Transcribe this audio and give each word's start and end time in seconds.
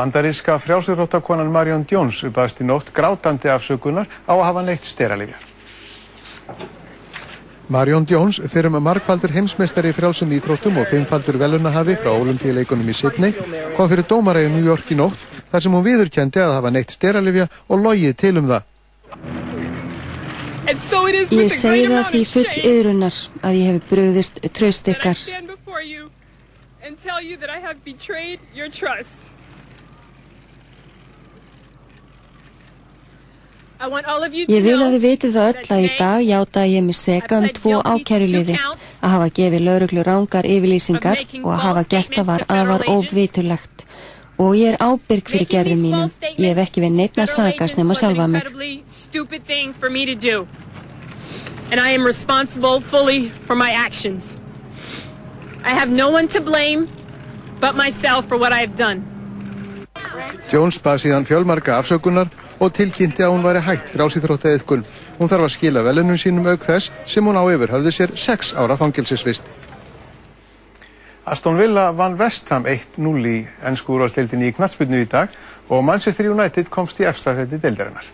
Bandaríska 0.00 0.58
frjálsirróttakonan 0.58 1.50
Marion 1.52 1.82
Jones 1.84 2.22
baðst 2.32 2.62
í 2.62 2.64
nótt 2.64 2.88
grátandi 2.96 3.50
afsökunar 3.52 4.06
á 4.24 4.32
að 4.32 4.46
hafa 4.46 4.60
neitt 4.64 4.86
steralifja. 4.88 5.36
Marion 7.68 8.06
Jones, 8.08 8.38
fyrir 8.48 8.72
með 8.72 8.80
markfaldur 8.86 9.34
heimsmeistari 9.34 9.90
í 9.92 9.96
frjálsum 9.98 10.30
íþróttum 10.32 10.78
og 10.80 10.88
fimmfaldur 10.88 11.36
velunahafi 11.42 11.98
frá 12.00 12.14
olimpíuleikunum 12.14 12.88
í 12.88 12.94
Sydney, 12.96 13.34
kom 13.76 13.90
fyrir 13.90 14.08
dómara 14.08 14.40
í 14.40 14.48
New 14.48 14.64
York 14.64 14.88
í 14.88 14.96
nótt 14.96 15.20
þar 15.50 15.66
sem 15.66 15.76
hún 15.76 15.84
viðurkendi 15.84 16.40
að 16.40 16.54
hafa 16.54 16.72
neitt 16.72 16.96
steralifja 16.96 17.50
og 17.68 17.84
logið 17.84 18.16
til 18.24 18.32
um 18.40 18.48
það. 18.54 18.62
Ég 21.28 21.52
segi 21.52 21.84
það 21.92 22.08
því 22.14 22.22
full 22.32 22.48
yðrunar 22.72 23.20
að 23.42 23.60
ég 23.60 23.68
hef 23.74 23.92
bröðist 23.92 24.40
tröst 24.48 24.88
ykkar. 24.94 25.20
Ég 33.80 34.60
vil 34.60 34.76
að 34.76 34.92
þið 34.92 35.02
vitið 35.06 35.36
það 35.36 35.46
öll 35.50 35.68
að 35.72 35.82
í 35.82 35.90
dag 35.96 36.22
játa 36.26 36.64
ég 36.68 36.82
mig 36.84 36.96
seka 36.98 37.38
um 37.40 37.46
tvo 37.56 37.78
ákæruliði 37.80 38.56
að 38.60 39.12
hafa 39.14 39.28
gefið 39.38 39.62
lauruglu 39.64 40.02
rángar 40.04 40.44
yfirlýsingar 40.44 41.22
og 41.40 41.48
að 41.54 41.62
hafa 41.64 41.84
gert 41.94 42.18
það 42.18 42.26
var 42.28 42.44
afar 42.52 42.84
óvitulegt 42.92 43.86
og 44.36 44.58
ég 44.58 44.74
er 44.74 44.84
ábyrg 44.84 45.32
fyrir 45.32 45.48
gerðum 45.48 45.80
mínum. 45.86 46.12
Ég 46.36 46.52
hef 46.52 46.60
ekki 46.66 46.84
við 46.84 46.92
neittna 46.98 47.24
sagast 47.24 47.80
nema 47.80 47.96
sjálfa 47.96 48.26
mig. 48.28 48.44
And 51.70 51.80
I 51.80 51.90
am 51.94 52.04
responsible 52.04 52.80
fully 52.80 53.30
for 53.46 53.54
my 53.54 53.70
actions. 53.70 54.36
I 55.64 55.72
have 55.72 55.88
no 55.88 56.10
one 56.10 56.28
to 56.28 56.40
blame 56.40 56.88
but 57.60 57.76
myself 57.76 58.28
for 58.28 58.36
what 58.36 58.52
I 58.52 58.60
have 58.60 58.76
done. 58.76 59.06
Jones 60.50 60.76
bað 60.82 61.04
síðan 61.06 61.24
fjölmarka 61.24 61.78
afsökunar 61.78 62.28
og 62.60 62.72
tilkynnti 62.76 63.24
að 63.24 63.32
hún 63.34 63.44
væri 63.44 63.64
hægt 63.64 63.90
frálsýþróttaðiðkun. 63.94 64.84
Hún 65.18 65.32
þarf 65.32 65.46
að 65.48 65.54
skila 65.56 65.84
velunum 65.84 66.20
sínum 66.20 66.46
auk 66.52 66.62
þess 66.64 66.92
sem 67.08 67.24
hún 67.24 67.40
á 67.40 67.44
yfir 67.48 67.72
höfði 67.72 67.94
sér 67.96 68.14
6 68.16 68.54
ára 68.60 68.76
fangilsisvist. 68.76 69.48
Aston 71.30 71.58
Villa 71.60 71.90
vann 71.96 72.16
Vestham 72.18 72.64
1-0 72.66 73.26
í 73.30 73.36
ennsku 73.68 73.94
úrvalstildinni 73.96 74.50
í 74.50 74.54
knatsbyrnu 74.56 75.02
í 75.04 75.08
dag 75.08 75.32
og 75.68 75.84
Manchester 75.86 76.30
United 76.32 76.70
komst 76.72 77.00
í 77.00 77.06
efstarfætti 77.08 77.60
deildarinnar. 77.62 78.08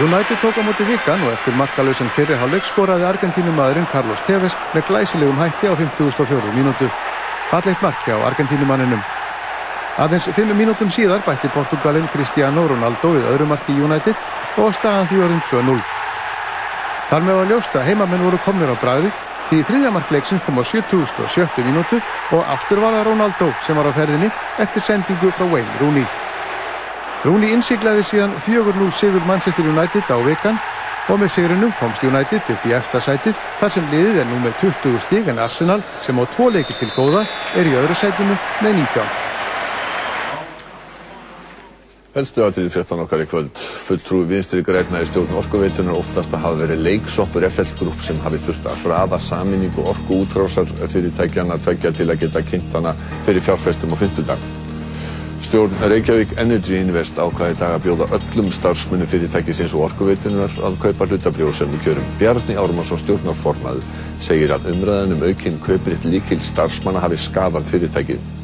United 0.00 0.38
tók 0.40 0.56
á 0.56 0.62
móti 0.64 0.86
vikan 0.88 1.20
og 1.26 1.34
eftir 1.34 1.58
markalauðsum 1.58 2.08
fyrirháleik 2.16 2.64
skoraði 2.64 3.04
Argentínumadurinn 3.10 3.90
Carlos 3.92 4.22
Tevez 4.24 4.54
með 4.72 4.86
glæsilegum 4.88 5.36
hætti 5.36 5.68
á 5.68 5.76
54. 5.76 6.54
mínútu. 6.56 6.88
Falleitt 7.50 7.82
marki 7.84 8.08
á 8.08 8.18
Argentínumanninum. 8.24 9.02
Aðeins 10.00 10.30
fimm 10.32 10.54
mínútum 10.56 10.88
síðar 10.88 11.20
bætti 11.26 11.50
Portugalinn 11.52 12.08
Cristiano 12.08 12.62
Ronaldo 12.64 13.10
við 13.12 13.26
öðru 13.28 13.48
marki 13.50 13.74
United 13.76 14.16
og 14.62 14.72
staðan 14.72 15.08
því 15.10 15.18
orðin 15.26 15.42
2-0. 15.50 15.74
Þar 17.10 17.26
með 17.26 17.36
var 17.38 17.50
ljósta 17.50 17.82
heimamenn 17.84 18.22
voru 18.24 18.38
komnir 18.46 18.72
á 18.72 18.76
bræði 18.80 19.10
því 19.50 19.58
þriðja 19.68 19.90
markleiksins 19.92 20.44
kom 20.46 20.56
á 20.56 20.64
7070 20.64 21.66
mínútu 21.68 21.98
og 22.32 22.40
aftur 22.54 22.80
var 22.80 22.96
það 22.96 23.04
Ronaldo 23.10 23.48
sem 23.66 23.76
var 23.76 23.90
á 23.92 23.92
ferðinni 23.92 24.30
eftir 24.64 24.86
sendingu 24.86 25.32
frá 25.36 25.44
Wayne 25.50 25.80
Rooney. 25.82 26.06
Rooney 27.26 27.52
innsiglaði 27.52 28.06
síðan 28.08 28.32
4-0 28.46 28.88
sigur 28.96 29.26
Manchester 29.28 29.68
United 29.68 30.08
á 30.08 30.16
vekan 30.24 30.56
og 31.12 31.20
með 31.20 31.34
sigurinnum 31.34 31.74
komst 31.76 32.06
United 32.08 32.48
upp 32.54 32.64
í 32.64 32.72
eftirsætið 32.78 33.36
þar 33.60 33.74
sem 33.76 33.92
liðið 33.92 34.22
er 34.22 34.30
nú 34.30 34.40
með 34.40 34.56
20 34.62 35.04
stíg 35.04 35.28
en 35.28 35.42
Arsenal 35.44 35.82
sem 36.00 36.16
á 36.16 36.24
tvo 36.32 36.48
leiki 36.48 36.78
til 36.80 36.88
góða 36.96 37.26
er 37.60 37.68
í 37.68 37.76
öðru 37.76 37.98
sætinu 37.98 38.38
með 38.62 38.80
19. 38.80 39.31
Helstu 42.12 42.42
aðrið 42.44 42.74
fréttan 42.74 43.00
okkar 43.00 43.22
í 43.22 43.24
kvöld. 43.24 43.60
Fulltrúi 43.86 44.26
vinstri 44.28 44.60
græna 44.60 44.98
í 45.00 45.06
stjórn 45.08 45.30
orkuveitunar 45.40 45.96
óttast 45.96 46.34
að 46.36 46.42
hafa 46.44 46.58
verið 46.60 46.82
leiksoppur 46.84 47.46
FL 47.48 47.70
Group 47.78 48.02
sem 48.04 48.18
hafi 48.20 48.40
þurft 48.44 48.66
að 48.68 48.82
hraða 48.82 49.18
saminningu 49.24 49.86
orku 49.88 50.18
útrásar 50.20 50.68
fyrirtækjana 50.82 51.56
tveggja 51.64 51.94
til 51.96 52.10
að 52.12 52.26
geta 52.26 52.42
kynnt 52.50 52.76
hana 52.76 52.92
fyrir 53.24 53.40
fjárfestum 53.46 53.94
og 53.96 54.02
fymtudag. 54.02 54.44
Stjórn 55.46 55.80
Reykjavík 55.94 56.36
Energy 56.44 56.76
Invest 56.82 57.16
ákvaði 57.16 57.56
dag 57.62 57.78
að 57.78 57.88
bjóða 57.88 58.10
öllum 58.18 58.52
starfsmunni 58.58 59.08
fyrirtækisins 59.08 59.72
og 59.72 59.86
orkuveitunar 59.88 60.52
að 60.68 60.78
kaupa 60.84 61.08
hlutabrjóðsefni 61.08 61.80
kjörum. 61.80 62.12
Bjarni 62.20 62.60
Ármarsson 62.60 63.00
stjórnarformaður 63.06 63.88
segir 64.20 64.52
að 64.52 64.68
umræðan 64.76 65.16
um 65.16 65.26
aukinn 65.30 65.58
kaupiritt 65.64 66.04
líkil 66.04 66.44
starfsmanna 66.44 67.08
hafi 67.08 67.24
skafað 67.24 67.72
fyrirtækið. 67.72 68.41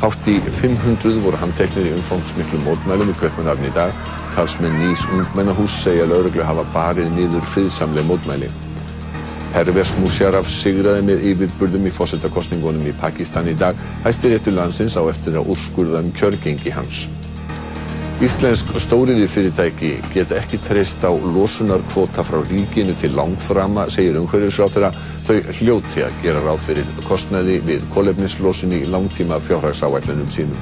Hátt 0.00 0.28
í 0.32 0.38
500 0.40 1.18
voru 1.20 1.36
handteknir 1.36 1.90
í 1.90 1.92
umfangsmiklu 1.92 2.62
mótmælum 2.64 3.10
í 3.12 3.16
Kaupmannhafn 3.20 3.66
í 3.68 3.72
dag. 3.74 3.92
Talsmenn 4.32 4.78
nýs 4.80 5.02
ungmennahús 5.12 5.74
segja 5.82 6.06
lauruglu 6.08 6.46
hafa 6.48 6.64
barið 6.72 7.12
niður 7.18 7.44
friðsamlega 7.52 8.08
mótmæli. 8.08 8.48
Pervers 9.52 9.92
Musharraf 10.00 10.48
sigraði 10.48 11.04
með 11.04 11.28
yfirburðum 11.34 11.88
í 11.90 11.92
fósettakostningunum 11.92 12.88
í 12.88 12.96
Pakistan 12.96 13.52
í 13.52 13.58
dag. 13.60 13.76
Hæstir 14.06 14.38
eftir 14.38 14.56
landsins 14.56 14.96
á 14.96 15.04
eftir 15.04 15.36
að 15.36 15.52
úrskurða 15.52 16.00
um 16.00 16.14
kjörgengi 16.16 16.72
hans. 16.72 17.04
Íslensk 18.20 18.74
stóriði 18.84 19.24
fyrirtæki 19.32 19.90
geta 20.12 20.36
ekki 20.36 20.58
treyst 20.60 21.00
á 21.00 21.08
losunarkvota 21.08 22.20
frá 22.20 22.42
ríkinu 22.44 22.92
til 23.00 23.14
langframa, 23.16 23.86
segir 23.88 24.18
umhverfisráð 24.20 24.90
þau 25.24 25.38
hljóti 25.56 26.04
að 26.04 26.18
gera 26.26 26.42
ráð 26.44 26.66
fyrir 26.66 26.90
kostnaði 27.08 27.56
við 27.64 27.86
kolefnislosun 27.94 28.76
í 28.76 28.82
langtíma 28.92 29.40
fjárhagsáætlunum 29.46 30.28
sínum. 30.36 30.60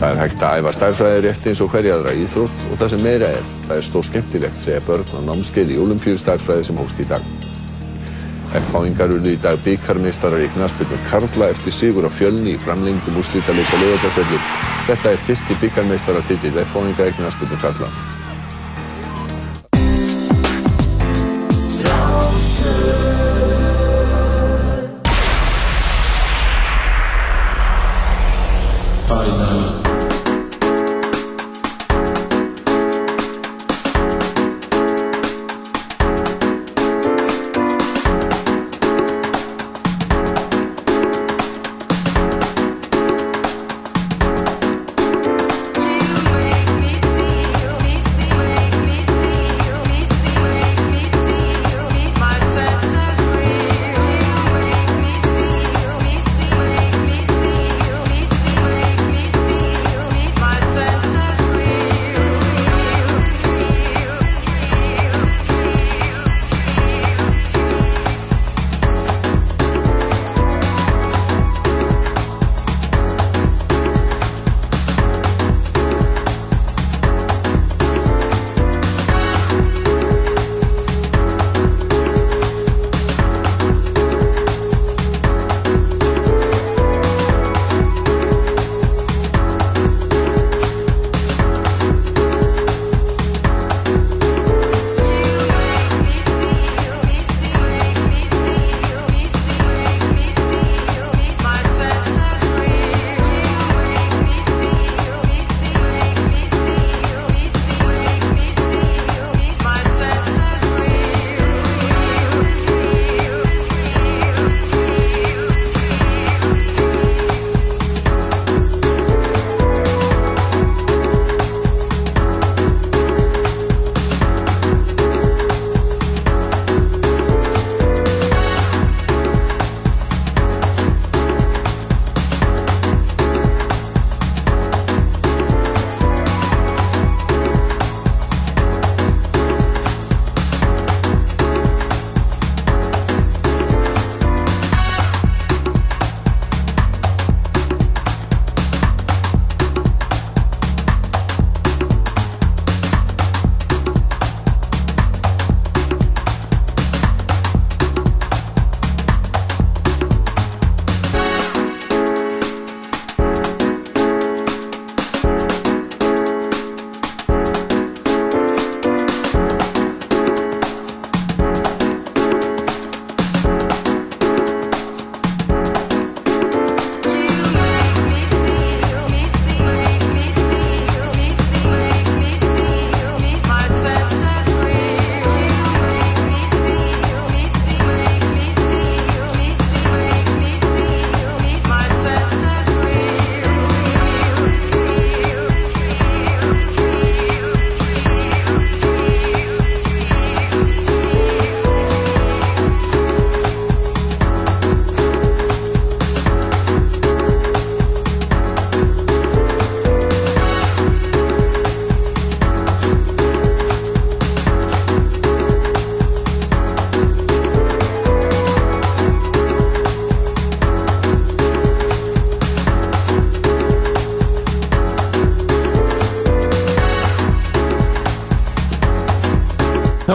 Það 0.00 0.08
er 0.08 0.22
hægt 0.22 0.46
að 0.48 0.62
æfa 0.62 0.74
stærfræði 0.78 1.22
rétti 1.26 1.52
eins 1.52 1.60
og 1.60 1.72
hverja 1.74 1.98
aðra 1.98 2.16
íþrótt 2.24 2.66
og 2.70 2.80
það 2.80 2.94
sem 2.94 3.04
meira 3.04 3.30
er, 3.36 3.54
það 3.68 3.76
er 3.76 3.88
stór 3.90 4.08
skemmtilegt, 4.08 4.64
segja 4.64 4.80
börn 4.88 5.12
á 5.12 5.20
námskeið 5.28 5.76
í 5.76 5.80
olimpíu 5.84 6.16
stærfræði 6.24 6.70
sem 6.70 6.80
hóst 6.80 7.04
í 7.04 7.08
dag. 7.12 7.32
F-háingar 8.56 9.12
urðu 9.12 9.34
í 9.34 9.40
dag 9.42 9.58
byggarmeistarar 9.64 10.40
í 10.40 10.48
knaspinu 10.54 10.96
Karla 11.10 11.50
eftir 11.52 11.74
sigur 11.76 12.08
á 12.08 12.10
fjölni 12.12 12.54
í 12.56 12.60
framlengdum 12.62 13.18
úrslítaleg 13.20 13.74
og 13.76 13.82
lögadagsvelli. 13.84 14.44
Þetta 14.88 15.12
er 15.12 15.26
fyrsti 15.28 15.58
byggarmeistaratitil 15.64 16.54
F-háinga 16.64 17.10
í 17.10 17.18
knaspinu 17.18 17.60
Karla. 17.60 17.92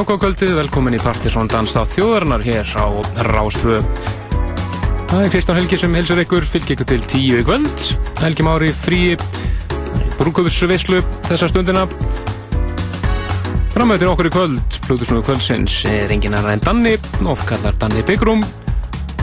Kákákvöldið, 0.04 0.58
velkomin 0.58 0.98
í 0.98 1.00
Partisón 1.00 1.48
Dans 1.48 1.78
á 1.80 1.88
þjóðarinnar 1.88 2.42
hér 2.44 2.68
á 2.76 2.92
Rástvö. 3.24 3.78
Það 5.08 5.22
er 5.22 5.30
Kristján 5.32 5.60
Helgi 5.62 5.80
sem 5.80 5.96
helsar 5.96 6.20
ykkur, 6.20 6.44
fylgir 6.44 6.76
ykkur 6.76 6.90
til 6.90 7.06
tíu 7.08 7.38
í 7.40 7.46
kvöld. 7.48 7.86
Helgi 8.20 8.44
Mári 8.44 8.74
frí 8.76 9.00
brúkufisvislu 10.20 11.00
þessa 11.30 11.48
stundina. 11.48 11.86
Framöður 13.72 14.12
okkur 14.12 14.28
í 14.28 14.36
kvöld, 14.36 14.78
Plutusnúðu 14.90 15.24
kvöldsins, 15.30 15.80
er 15.88 16.12
engin 16.12 16.36
annar 16.36 16.58
en 16.58 16.68
Danni, 16.68 16.98
oft 17.24 17.48
kallar 17.48 17.80
Danni 17.80 18.04
Byggrum. 18.04 18.44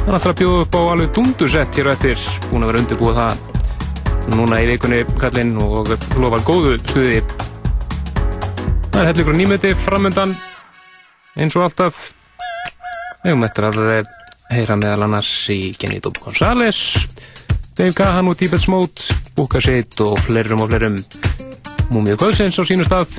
Það 0.00 0.08
er 0.08 0.16
alltaf 0.16 0.32
að 0.32 0.40
bjóða 0.40 0.64
upp 0.64 0.78
á 0.80 0.82
alveg 0.96 1.16
dundusett 1.18 1.76
hér 1.76 1.90
og 1.90 1.98
eftir, 1.98 2.28
búin 2.48 2.64
að 2.64 2.72
vera 2.72 2.86
undirbúið 2.86 3.20
það 3.20 4.32
núna 4.32 4.64
í 4.64 4.70
vikunni 4.72 5.04
kallinn 5.20 5.58
og 5.60 5.92
lofa 6.16 6.40
góðu 6.48 6.78
stuði. 6.86 7.20
Það 8.94 9.02
er 9.04 9.12
hellikur 9.12 9.36
nýmeti 9.36 9.76
framöndan 9.84 10.40
eins 11.38 11.56
og 11.56 11.66
alltaf 11.68 12.10
við 13.24 13.44
eftir 13.46 13.68
að 13.68 13.80
heyra 14.50 14.76
meðal 14.80 15.06
annars 15.06 15.30
í 15.52 15.74
Kenny 15.78 16.00
Dób 16.02 16.18
Gonzáles 16.24 16.80
Dave 17.78 17.94
Gahan 17.94 18.30
og 18.30 18.38
Tíbet 18.40 18.64
Smót 18.64 19.04
Búka 19.36 19.60
Seitt 19.62 20.00
og 20.02 20.18
flerum 20.24 20.64
og 20.64 20.72
flerum 20.72 20.98
Múmið 21.90 22.20
Kvöldsins 22.20 22.54
á 22.54 22.62
sínu 22.62 22.84
stað. 22.86 23.16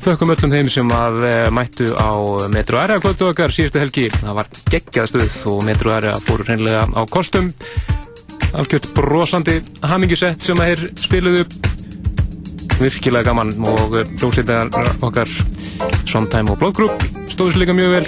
Þökkum 0.00 0.30
öllum 0.32 0.52
þeim 0.54 0.68
sem 0.72 0.92
að 0.96 1.18
eh, 1.28 1.48
mættu 1.52 1.90
á 1.92 2.16
Metro 2.48 2.78
Area 2.80 2.96
kvöldu 3.02 3.26
okkar 3.28 3.52
síðustu 3.52 3.82
helgi. 3.82 4.06
Það 4.14 4.38
var 4.38 4.48
geggjað 4.72 5.10
stuð 5.10 5.34
og 5.52 5.58
Metro 5.66 5.92
Area 5.92 6.14
fóru 6.24 6.46
hreinlega 6.48 6.86
á 6.88 7.02
kostum. 7.12 7.50
Algjört 8.56 8.88
brosandi 8.96 9.58
hamingisett 9.84 10.40
sem 10.40 10.64
að 10.64 10.72
er 10.72 10.86
spiluðu. 10.96 11.44
Virkilega 12.78 13.28
gaman 13.28 13.52
og 13.60 13.98
hljómsveitar 14.14 14.72
okkar 15.04 15.36
Sondheim 16.08 16.48
og 16.48 16.58
Blóðgrúp 16.62 17.04
stóðs 17.28 17.58
líka 17.60 17.76
mjög 17.76 17.98
vel. 17.98 18.04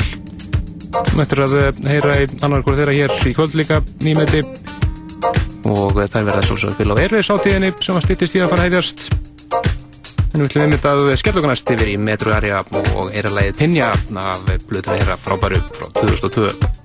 Mættur 1.18 1.44
að 1.44 1.56
heyra 1.86 2.16
í 2.22 2.28
annar 2.40 2.64
hvort 2.64 2.80
þeirra 2.80 2.96
hér 2.96 3.14
í 3.28 3.34
kvöld 3.36 3.56
líka 3.58 3.82
nýmeti. 4.04 4.40
Og 5.68 6.00
þær 6.00 6.30
verða 6.30 6.44
svolítið 6.48 6.70
að 6.70 6.76
spila 6.78 6.96
á 6.96 7.02
erfið 7.04 7.26
sátíðinni 7.28 7.72
sem 7.84 7.98
að 8.00 8.06
stýttist 8.08 8.38
í 8.38 8.44
að 8.44 8.54
fara 8.54 8.68
hæðjast 8.68 9.08
en 10.30 10.44
við 10.44 10.46
ætlum 10.46 10.64
einmitt 10.66 10.84
að 10.86 11.08
skellokkanast 11.20 11.72
yfir 11.74 11.90
í 11.90 11.96
Metro 12.00 12.34
Area 12.34 12.60
og 12.72 13.10
heyra 13.14 13.34
lægið 13.34 13.58
Pinja 13.58 13.90
af 13.92 14.44
Blutur 14.68 14.94
að 14.94 15.02
heyra 15.02 15.18
frábæru 15.18 15.64
frá 15.74 15.90
2002 16.00 16.79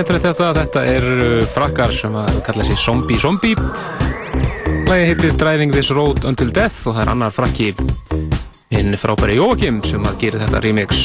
skemmtilegt 0.00 0.24
þetta 0.24 0.52
þetta 0.56 0.82
er 0.88 1.06
uh, 1.12 1.42
frakkar 1.52 1.92
sem 1.92 2.14
að 2.16 2.38
kalla 2.46 2.64
sér 2.64 2.78
Zombie 2.80 3.18
Zombie. 3.20 3.56
Lægi 4.88 5.08
heitir 5.10 5.34
Driving 5.36 5.74
This 5.74 5.90
Road 5.92 6.24
Until 6.24 6.48
Death 6.56 6.88
og 6.88 6.94
það 6.96 7.02
er 7.02 7.10
annar 7.12 7.34
frakki 7.34 7.66
inn 8.78 8.96
frábæri 8.96 9.36
Jóakim 9.36 9.82
sem 9.84 10.06
að 10.08 10.16
gera 10.22 10.40
þetta 10.46 10.62
remix. 10.64 11.02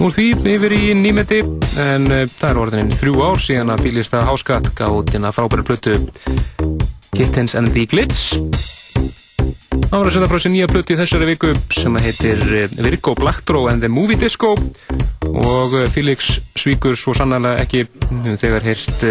Úr 0.00 0.14
því 0.16 0.26
yfir 0.54 0.76
í 0.78 0.80
nýmeti 0.96 1.42
en 1.42 2.08
uh, 2.08 2.24
það 2.24 2.48
er 2.48 2.62
orðininn 2.64 2.96
þrjú 3.02 3.20
ár 3.20 3.44
síðan 3.44 3.74
að 3.74 3.84
fylgista 3.90 4.24
háskatt 4.24 4.72
gátt 4.80 5.12
inn 5.18 5.28
að 5.28 5.36
frábæri 5.42 5.68
plötu 5.68 5.98
Kittens 7.12 7.58
and 7.58 7.74
the 7.76 7.84
Glitz. 7.84 8.30
Það 9.90 9.98
var 9.98 10.08
að 10.08 10.14
setja 10.16 10.32
frá 10.32 10.40
sér 10.40 10.56
nýja 10.56 10.72
plötu 10.72 10.96
í 10.96 11.00
þessari 11.04 11.32
viku 11.34 11.52
sem 11.76 12.00
heitir 12.00 12.44
uh, 12.48 12.68
Virgo 12.80 13.18
Blackdraw 13.20 13.68
and 13.74 13.84
the 13.84 13.92
Movie 13.92 14.16
Disco 14.16 14.56
og 15.30 15.78
eh, 15.78 15.88
Felix 15.92 16.36
svíkur 16.58 16.98
svo 16.98 17.14
sannlega 17.16 17.62
ekki 17.62 17.86
þegar 18.40 18.66
heyrst 18.66 19.06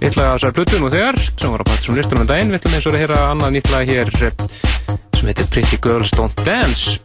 eitthvað 0.00 0.32
á 0.32 0.34
þessar 0.34 0.54
plötun 0.56 0.86
og 0.86 0.94
þegar 0.94 1.18
sem 1.20 1.52
var 1.52 1.60
á 1.60 1.68
part 1.68 1.84
sem 1.84 1.96
listunum 1.96 2.24
en 2.24 2.30
daginn. 2.30 2.52
Við 2.54 2.60
ætlum 2.62 2.76
eins 2.78 2.88
og 2.88 2.94
að 2.94 3.02
heyra 3.02 3.20
annað 3.28 3.54
nýttlega 3.56 3.88
hér 3.92 4.12
eh, 4.24 4.48
sem 5.18 5.28
heitir 5.28 5.52
Pretty 5.52 5.80
Girls 5.84 6.14
Don't 6.16 6.44
Dance 6.46 6.98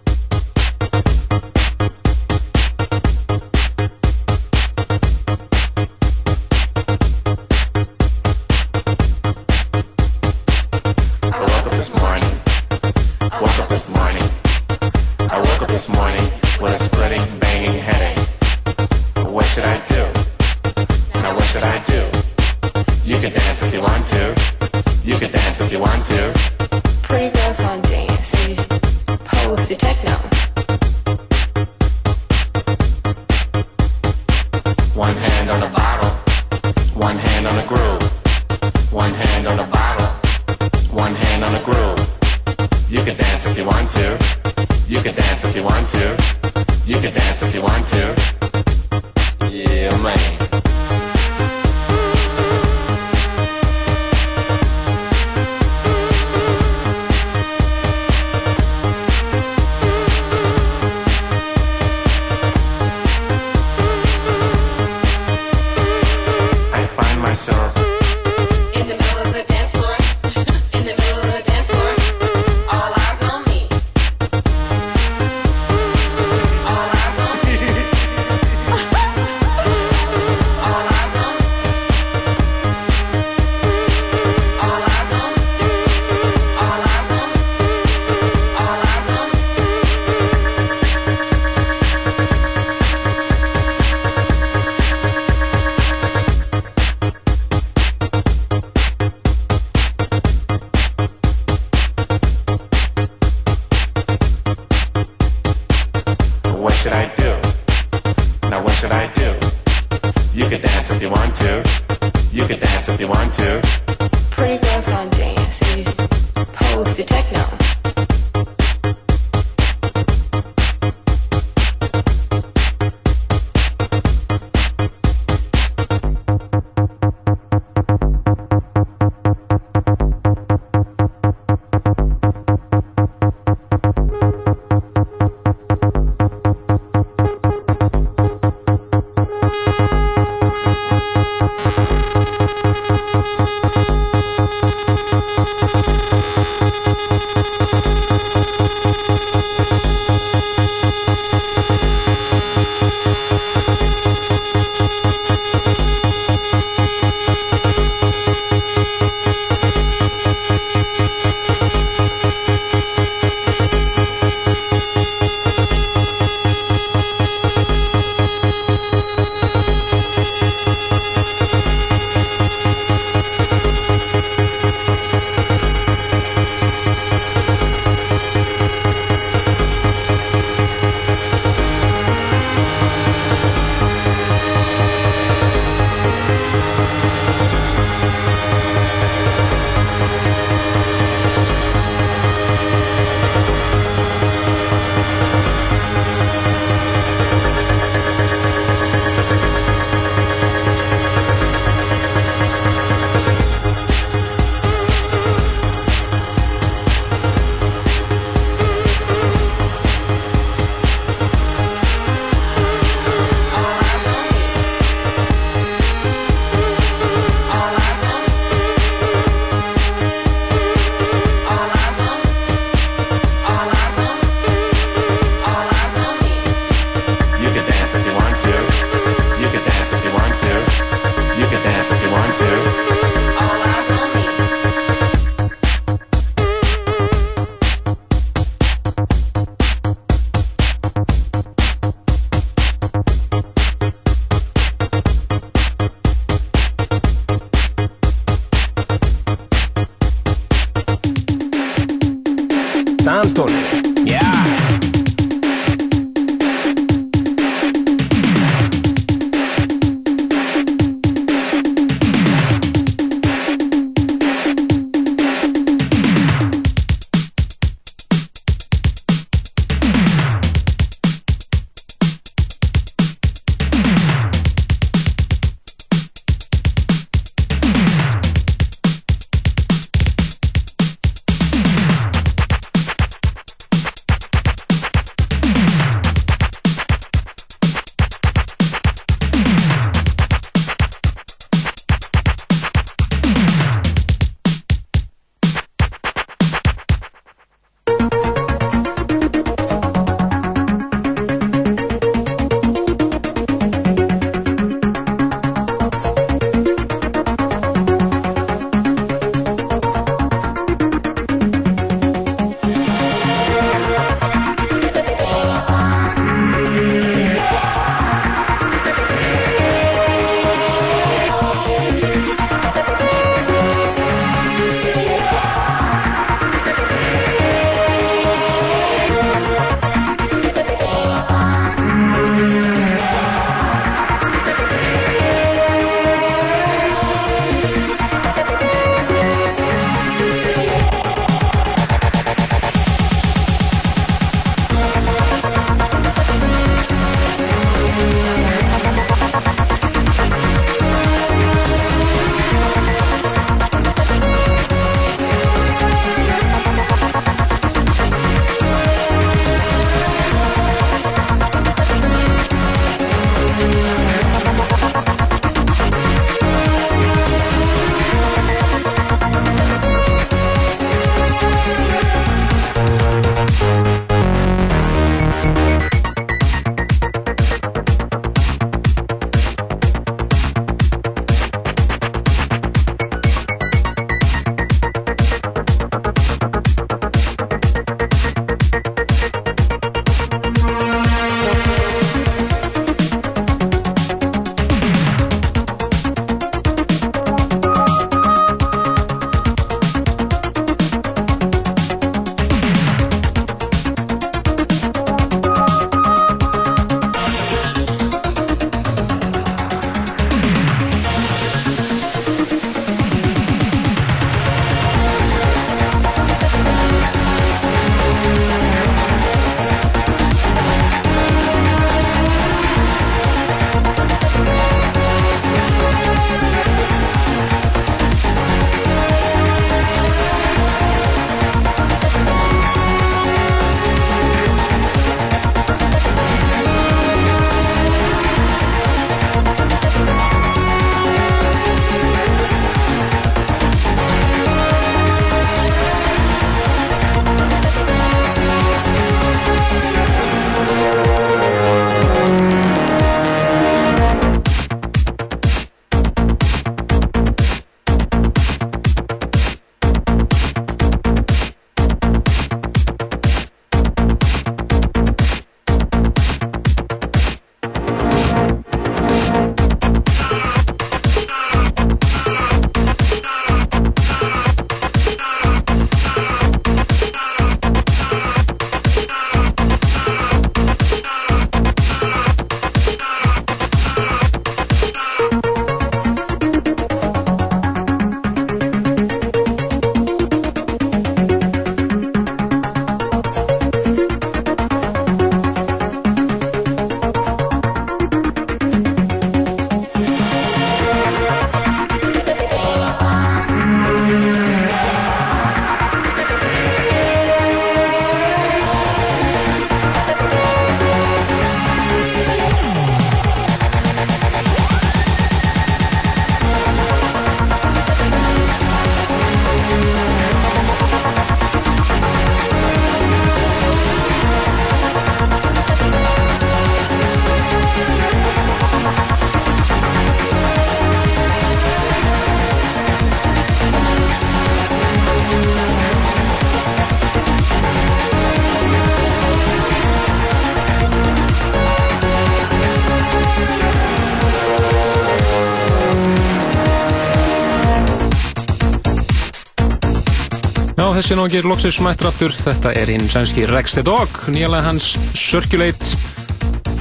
Náttúrulega 551.15 551.47
loksins 551.47 551.77
mættur 551.79 552.09
aftur. 552.09 552.33
Þetta 552.35 552.73
er 552.75 552.89
hinn 552.91 553.05
sænski 553.07 553.45
Rex 553.47 553.77
the 553.77 553.83
Dog, 553.87 554.17
nýjalega 554.35 554.65
hans 554.65 554.87
Circulate, 555.15 555.95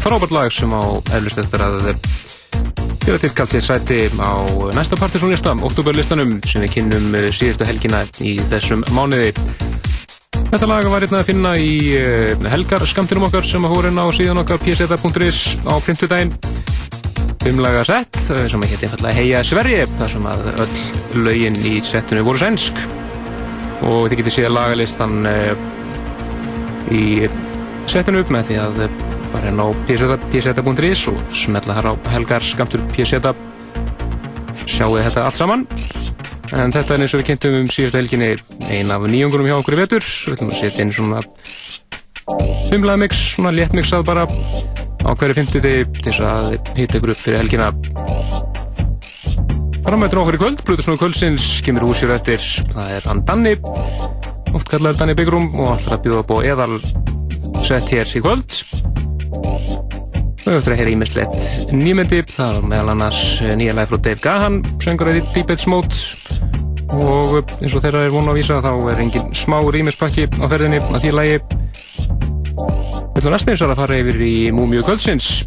frábært 0.03 0.33
lag 0.35 0.51
sem 0.51 0.73
á 0.75 0.83
eflust 1.15 1.39
eftir 1.39 1.63
að 1.63 1.85
gera 3.05 3.21
tilkallt 3.23 3.53
sér 3.55 3.63
sæti 3.63 3.99
á 4.19 4.35
næsta 4.75 4.99
partysónlista, 4.99 5.55
oktoberlistanum, 5.69 6.41
sem 6.51 6.65
við 6.65 6.75
kynnum 6.75 7.15
síðustu 7.31 7.69
helgina 7.69 8.03
í 8.27 8.35
þessum 8.51 8.83
mánuði. 8.97 9.31
Þetta 10.51 10.71
lag 10.73 10.91
var 10.91 11.07
hérna 11.07 11.23
að 11.23 11.31
finna 11.31 11.55
í 11.55 11.71
eh, 12.01 12.51
helgarskamtinum 12.57 13.29
okkar 13.29 13.47
sem 13.47 13.63
að 13.63 13.77
hóra 13.77 13.95
inn 13.95 14.03
á 14.03 14.07
síðan 14.19 14.43
okkar 14.43 14.59
pseta.is 14.67 15.41
á 15.63 15.79
50 15.79 16.11
daginn. 16.11 16.35
Fimmlaga 17.47 17.87
sett 17.87 18.19
eh, 18.35 18.49
sem 18.51 18.67
að 18.67 18.75
hétti 18.75 18.91
einfallega 18.91 19.15
Heia 19.21 19.47
Sverige, 19.47 19.87
þar 19.95 20.15
sem 20.19 20.29
að 20.35 20.53
öll 20.57 21.25
lögin 21.29 21.63
í 21.71 21.79
settinu 21.87 22.27
voru 22.27 22.43
sænsk 22.43 23.04
og 23.85 24.09
þið 24.09 24.21
getur 24.21 24.37
séð 24.37 24.55
lagalistan 24.55 25.29
uh, 25.29 25.55
í 26.93 27.05
setinu 27.91 28.23
upp 28.25 28.33
með 28.33 28.51
því 28.51 28.61
að 28.63 28.81
fara 29.35 29.51
inn 29.51 29.61
á 29.61 29.69
pseta.is 29.89 31.09
og 31.11 31.21
smetla 31.35 31.77
hér 31.79 31.91
á 31.91 31.95
helgar 32.15 32.47
skamtur 32.47 32.85
pseta 32.93 33.35
sjáu 34.65 34.97
þetta 34.97 35.27
allt 35.27 35.39
saman. 35.39 35.67
En 36.55 36.73
þetta 36.73 36.95
er 36.95 37.05
eins 37.05 37.15
og 37.17 37.23
við 37.23 37.31
kynntum 37.33 37.59
um 37.63 37.71
síðustu 37.73 37.99
helginni 37.99 38.35
ein 38.69 38.93
af 38.95 39.07
nýjungurum 39.11 39.49
hjá 39.49 39.57
okkur 39.59 39.77
í 39.77 39.81
vetur. 39.81 40.05
Við 40.05 40.37
ætlum 40.37 40.53
að 40.53 40.61
setja 40.61 40.85
inn 40.85 40.95
svona 40.95 41.23
fimmlega 42.71 43.01
mix, 43.01 43.21
svona 43.35 43.53
léttmixað 43.55 44.07
bara 44.09 44.27
á 44.29 45.11
hverju 45.13 45.41
fymtuði 45.41 45.77
til 45.99 46.09
þess 46.09 46.25
að 46.25 46.59
hýtta 46.79 47.01
ykkur 47.01 47.15
upp 47.17 47.25
fyrir 47.27 47.43
helgina 47.43 47.73
Framættur 49.85 50.23
okkur 50.23 50.37
í 50.39 50.39
kvöld, 50.41 50.61
Plutusnóðu 50.65 51.01
kvöldsins 51.03 51.45
kemur 51.65 51.85
húsjur 51.85 52.15
eftir, 52.15 52.41
það 52.73 52.93
er 52.97 53.05
hann 53.05 53.19
Danni 53.29 53.53
oft 54.55 54.71
kallar 54.71 54.97
Danni 54.97 55.13
Byggrum 55.19 55.51
og 55.59 55.75
alltaf 55.75 56.01
bjóða 56.05 56.23
upp 56.23 56.33
á 56.33 56.37
eðal 56.47 56.79
sett 57.67 57.93
hér 57.93 58.09
í 58.09 58.23
kvöld. 58.25 58.57
Eftir 60.45 60.75
að 60.75 60.81
heyra 60.81 60.93
ímislegt 60.95 61.73
nýmyndi 61.73 62.23
það 62.33 62.59
er 62.63 62.67
meðal 62.71 62.95
annars 62.95 63.21
nýja 63.61 63.77
læg 63.77 63.93
frá 63.93 64.01
Dave 64.09 64.25
Gahan 64.25 64.59
söngur 64.81 65.11
að 65.11 65.19
því 65.19 65.37
Deeped 65.37 65.61
Smót 65.61 66.01
og 66.95 67.55
eins 67.61 67.77
og 67.77 67.85
þeirra 67.85 68.05
er 68.07 68.13
vonu 68.15 68.33
að 68.33 68.41
vísa 68.41 68.61
þá 68.65 68.73
er 68.93 69.05
engin 69.05 69.33
smá 69.37 69.59
rýmispakki 69.65 70.29
á 70.33 70.45
ferðinni 70.49 70.81
að 70.85 71.01
því 71.05 71.15
lægi 71.19 71.39
við 73.15 73.21
ætlum 73.21 73.35
næst 73.37 73.53
eins 73.53 73.65
að 73.65 73.77
fara 73.79 74.01
yfir 74.01 74.21
í 74.25 74.35
Múmiu 74.55 74.85
kvöldsins. 74.85 75.45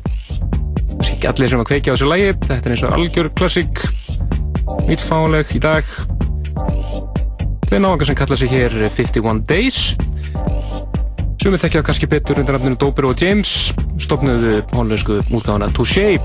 Ekki 1.03 1.29
allir 1.29 1.53
sem 1.53 1.61
að 1.61 1.71
kveikja 1.71 1.93
á 1.93 1.95
þessu 1.95 2.09
lægi 2.09 2.33
þetta 2.45 2.61
er 2.61 2.75
eins 2.75 2.85
og 2.85 2.97
algjör 2.97 3.31
klassík 3.37 3.87
Íllfáleg 4.87 5.53
í 5.55 5.61
dag. 5.63 5.87
Þeir 7.67 7.81
náðan 7.83 8.07
sem 8.09 8.17
kalla 8.17 8.37
sig 8.39 8.51
hér 8.51 8.75
51 8.93 9.43
Days. 9.47 9.79
Sumið 11.43 11.63
þekkja 11.65 11.83
kannski 11.87 12.09
betur 12.11 12.41
undir 12.41 12.55
nafninu 12.57 12.79
Dober 12.79 13.09
og 13.09 13.21
James 13.21 13.71
stopnuðu 14.01 14.61
hónlösku 14.75 15.21
útgáðana 15.27 15.69
Touché. 15.71 16.17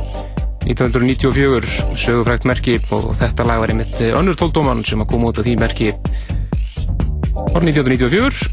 1994 0.63 1.97
sögufrækt 1.99 2.47
merki 2.47 2.77
og 2.95 3.11
þetta 3.19 3.47
lag 3.49 3.63
var 3.65 3.73
einmitt 3.75 3.99
önnur 4.13 4.39
tóldóman 4.39 4.85
sem 4.87 5.03
að 5.03 5.11
koma 5.15 5.33
út 5.33 5.43
af 5.43 5.49
því 5.49 5.57
merki. 5.59 5.91
Árið 7.53 7.83
1994 7.83 8.47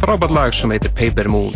frábært 0.00 0.32
lag 0.32 0.56
sem 0.56 0.72
heitir 0.72 0.94
Paper 0.96 1.28
Moon 1.28 1.52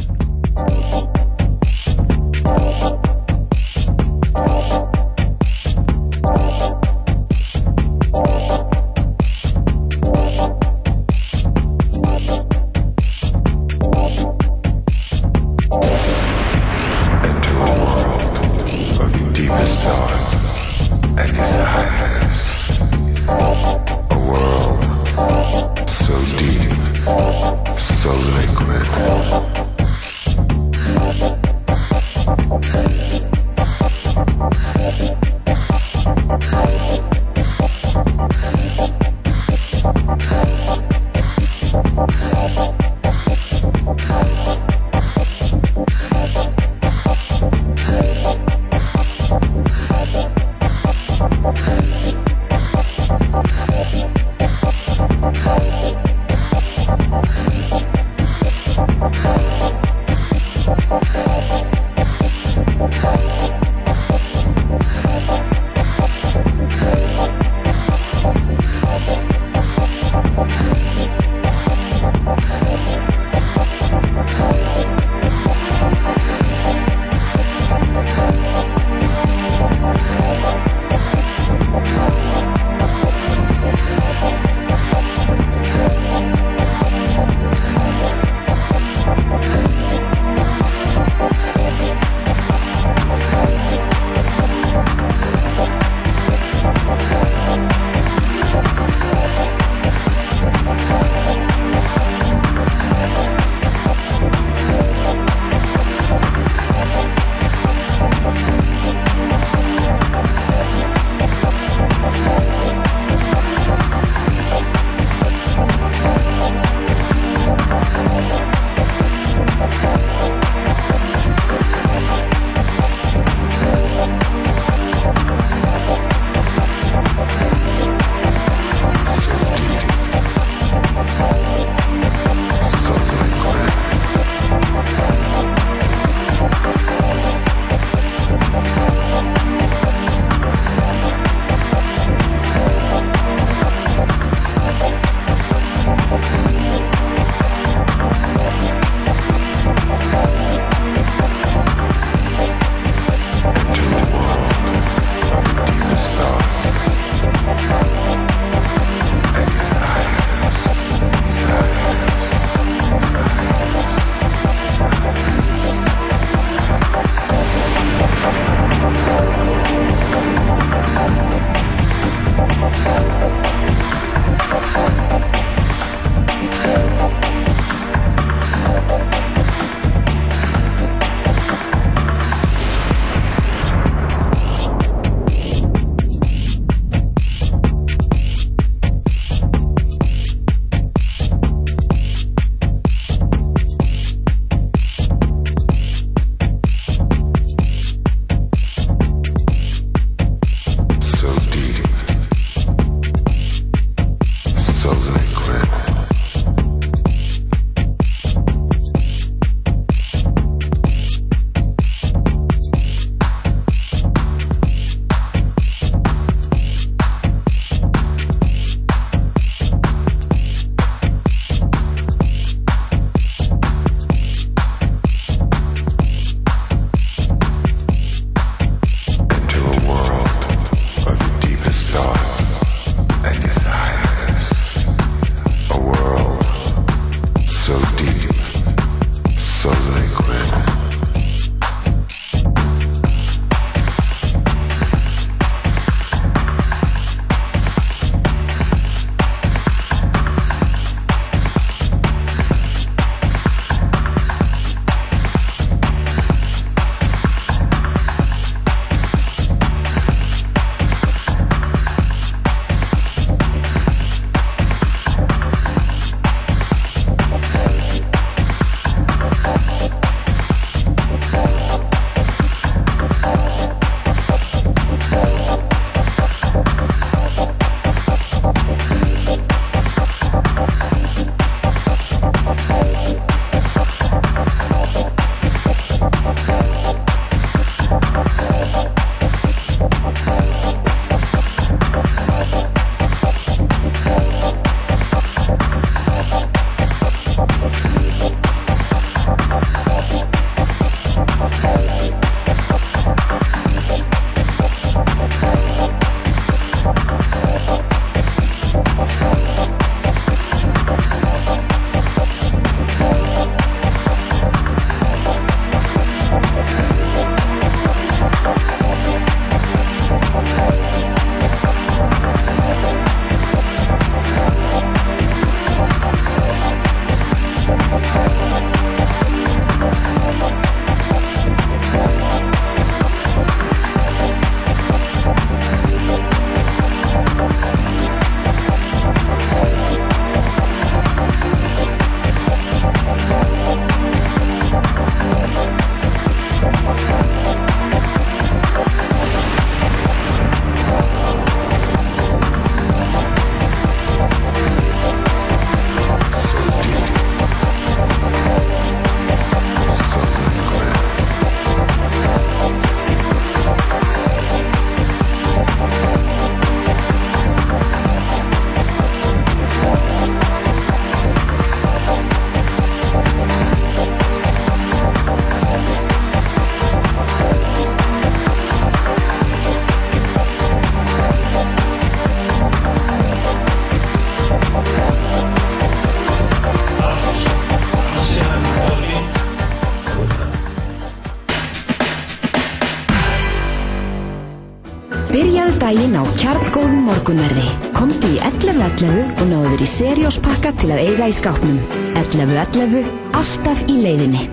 daginn 395.95 396.17
á 396.19 396.27
kjartgóðum 396.35 397.05
morgunverði. 397.07 397.69
Komdu 397.95 398.27
í 398.35 398.39
11.11 398.43 399.39
og 399.39 399.47
náðu 399.47 399.69
þér 399.75 399.83
í 399.85 399.89
serióspakka 399.93 400.73
til 400.81 400.91
að 400.91 401.03
eiga 401.05 401.29
í 401.31 401.35
skápnum. 401.37 401.77
11.11, 402.19 403.11
alltaf 403.39 403.83
í 403.87 403.99
leiðinni. 404.03 404.49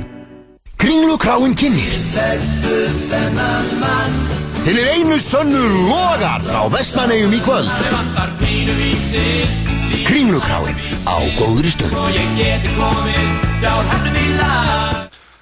Kringlu 0.82 1.16
kráin 1.22 1.56
kynni. 1.58 1.88
Til 4.62 4.76
er 4.78 4.90
einu 4.94 5.18
sönnu 5.18 5.64
logar 5.90 6.46
á 6.46 6.62
Vestmannegjum 6.70 7.34
í 7.34 7.42
kvöld. 7.42 7.72
Kringlu 10.06 10.42
kráin 10.46 10.78
á 11.10 11.18
góðri 11.40 11.74
stöð. 11.74 11.98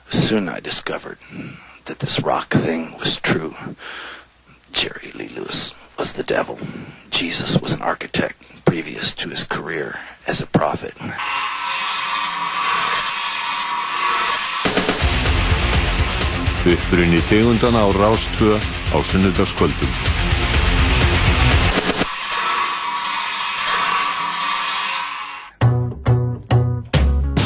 Soon 0.10 0.48
I 0.48 0.60
discovered 0.62 1.18
that 1.86 2.00
this 2.00 2.22
rock 2.24 2.56
thing 2.56 2.96
was 3.00 3.20
true. 3.20 3.54
Jerry 4.72 5.12
Lee 5.16 5.30
Lewis 5.36 5.74
was 6.00 6.14
the 6.14 6.24
devil. 6.24 6.58
Jesus 7.12 7.62
was 7.62 7.74
an 7.74 7.82
architect 7.82 8.38
previous 8.64 9.14
to 9.16 9.28
his 9.28 9.44
career 9.44 10.00
as 10.28 10.40
a 10.40 10.48
prophet. 10.48 10.96
Uppbrunni 16.64 17.20
tegundana 17.28 17.84
á 17.84 17.88
Rástvö 17.92 18.56
á 18.96 18.98
sunnudagskvöldum. 19.10 19.92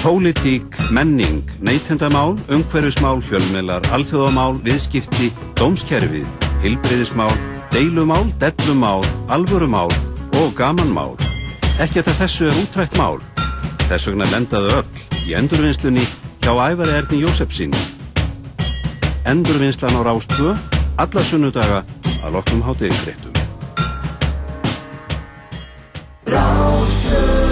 Pólitík, 0.03 0.67
menning, 0.91 1.41
neytendamál, 1.59 2.37
umhverfismál, 2.49 3.17
fjölmelar, 3.21 3.81
alþjóðamál, 3.95 4.61
viðskipti, 4.61 5.31
dómskerfið, 5.57 6.27
hilbreyðismál, 6.61 7.33
deilumál, 7.73 8.25
dellumál, 8.37 9.01
alvörumál 9.27 9.89
og 10.31 10.53
gamanmál. 10.55 11.15
Ekkert 11.79 12.07
af 12.07 12.19
þessu 12.21 12.45
er 12.45 12.59
útrætt 12.61 12.93
mál. 12.97 13.17
Þess 13.89 14.11
vegna 14.11 14.27
lendaðu 14.29 14.75
öll 14.77 14.85
í 15.25 15.33
endurvinnslunni 15.33 16.05
hjá 16.45 16.53
æfari 16.53 16.93
Erni 16.99 17.23
Jósefsson. 17.25 17.73
Endurvinnslan 19.25 19.97
á 19.97 20.01
Rástvö, 20.05 20.53
alla 21.01 21.23
sunnudaga 21.25 21.81
að 22.21 22.33
loknum 22.37 22.61
hátegisfréttum. 22.61 23.33
Tried 26.25 27.42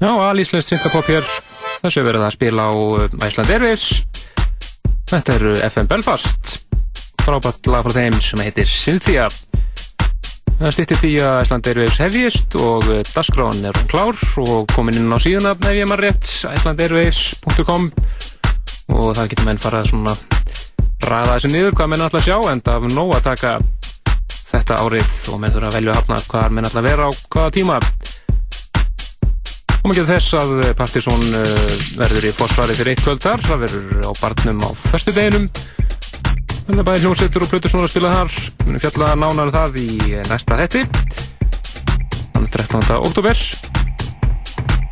Já, 0.00 0.08
alíslust 0.16 0.70
synkapop 0.72 1.08
hér. 1.12 1.26
Þessu 1.82 2.00
er 2.00 2.06
verið 2.06 2.22
að 2.24 2.32
spila 2.32 2.68
á 2.68 2.72
uh, 2.72 3.02
Iceland 3.26 3.50
Airways. 3.52 3.82
Þetta 5.10 5.34
er 5.34 5.42
uh, 5.50 5.64
FM 5.66 5.90
Belfast. 5.90 6.54
Frábært 7.20 7.68
lag 7.68 7.84
frá 7.84 7.92
þeim 7.98 8.16
sem 8.24 8.40
heitir 8.40 8.70
Cynthia. 8.70 9.26
Það 10.56 10.72
stýttir 10.72 11.00
því 11.02 11.10
að 11.24 11.36
Iceland 11.42 11.68
Airways 11.68 12.00
hefjist 12.00 12.56
og 12.56 12.88
uh, 12.88 13.02
dagskráin 13.10 13.68
er 13.68 13.80
klár 13.92 14.16
og 14.40 14.72
komin 14.72 14.96
inn 15.02 15.12
á 15.12 15.20
síðuna 15.20 15.52
ef 15.58 15.68
ég 15.76 15.90
maður 15.90 16.06
rétt, 16.08 16.32
icelandairways.com 16.48 17.90
og 18.96 19.12
það 19.18 19.30
getur 19.34 19.50
menn 19.50 19.60
farað 19.60 19.90
svona 19.92 20.16
ræða 21.04 21.36
þessu 21.36 21.52
niður 21.52 21.76
hvað 21.76 21.92
menn 21.92 22.06
að 22.06 22.18
sjá 22.24 22.38
en 22.48 22.64
það 22.64 22.88
er 22.88 22.96
nóg 22.96 23.12
að 23.18 23.28
taka 23.28 23.52
þetta 24.50 24.80
árið 24.80 25.12
og 25.28 25.44
menn 25.44 25.52
þurfa 25.54 25.68
að 25.68 25.76
velja 25.76 25.92
að 25.92 26.00
hafna 26.00 26.22
hvað 26.32 26.56
menn 26.56 26.70
að 26.72 26.88
vera 26.88 27.06
á 27.06 27.10
hvaða 27.12 27.54
tíma 27.54 27.78
Maður 29.80 29.96
getur 29.96 30.10
þess 30.10 30.34
að 30.36 30.50
Partisón 30.76 31.22
verður 31.96 32.26
í 32.28 32.32
fórsvari 32.36 32.74
fyrir 32.76 32.92
eitt 32.92 33.04
kvöldar. 33.04 33.40
Það 33.46 33.62
verður 33.64 34.02
á 34.04 34.12
barnum 34.20 34.60
á 34.60 34.70
föstu 34.90 35.14
deginum. 35.16 35.46
Það 36.66 36.82
er 36.82 36.86
bæði 36.86 37.02
hljómsveitur 37.06 37.44
og 37.46 37.50
Plutusnóður 37.50 37.88
að 37.88 37.92
spila 37.94 38.10
þar. 38.14 38.34
Við 38.60 38.66
munum 38.68 38.82
fjalla 38.84 39.08
nánar 39.18 39.48
um 39.48 39.54
það 39.54 39.78
í 39.80 39.88
næsta 40.28 40.58
þetti. 40.60 40.82
Þannig 42.34 42.52
13. 42.54 42.84
oktober. 43.00 43.44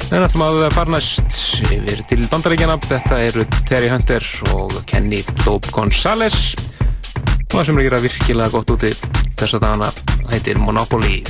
En 0.09 0.24
ætlum 0.24 0.47
að 0.47 0.62
fara 0.72 0.95
næst 0.95 1.36
yfir 1.68 2.01
til 2.09 2.22
bandaríkjana. 2.32 2.78
Þetta 2.89 3.18
eru 3.26 3.45
Terry 3.68 3.91
Hunter 3.93 4.24
og 4.57 4.72
Kenny 4.89 5.20
Dope 5.45 5.68
Gonzalez. 5.74 6.55
Og 7.49 7.59
það 7.59 7.68
sem 7.68 7.76
er 7.76 7.84
að 7.84 7.91
gera 7.91 8.01
virkilega 8.07 8.57
gott 8.57 8.72
úti 8.72 8.95
þessa 9.36 9.61
dagana 9.61 9.93
heitir 10.32 10.59
Monopoly. 10.64 11.20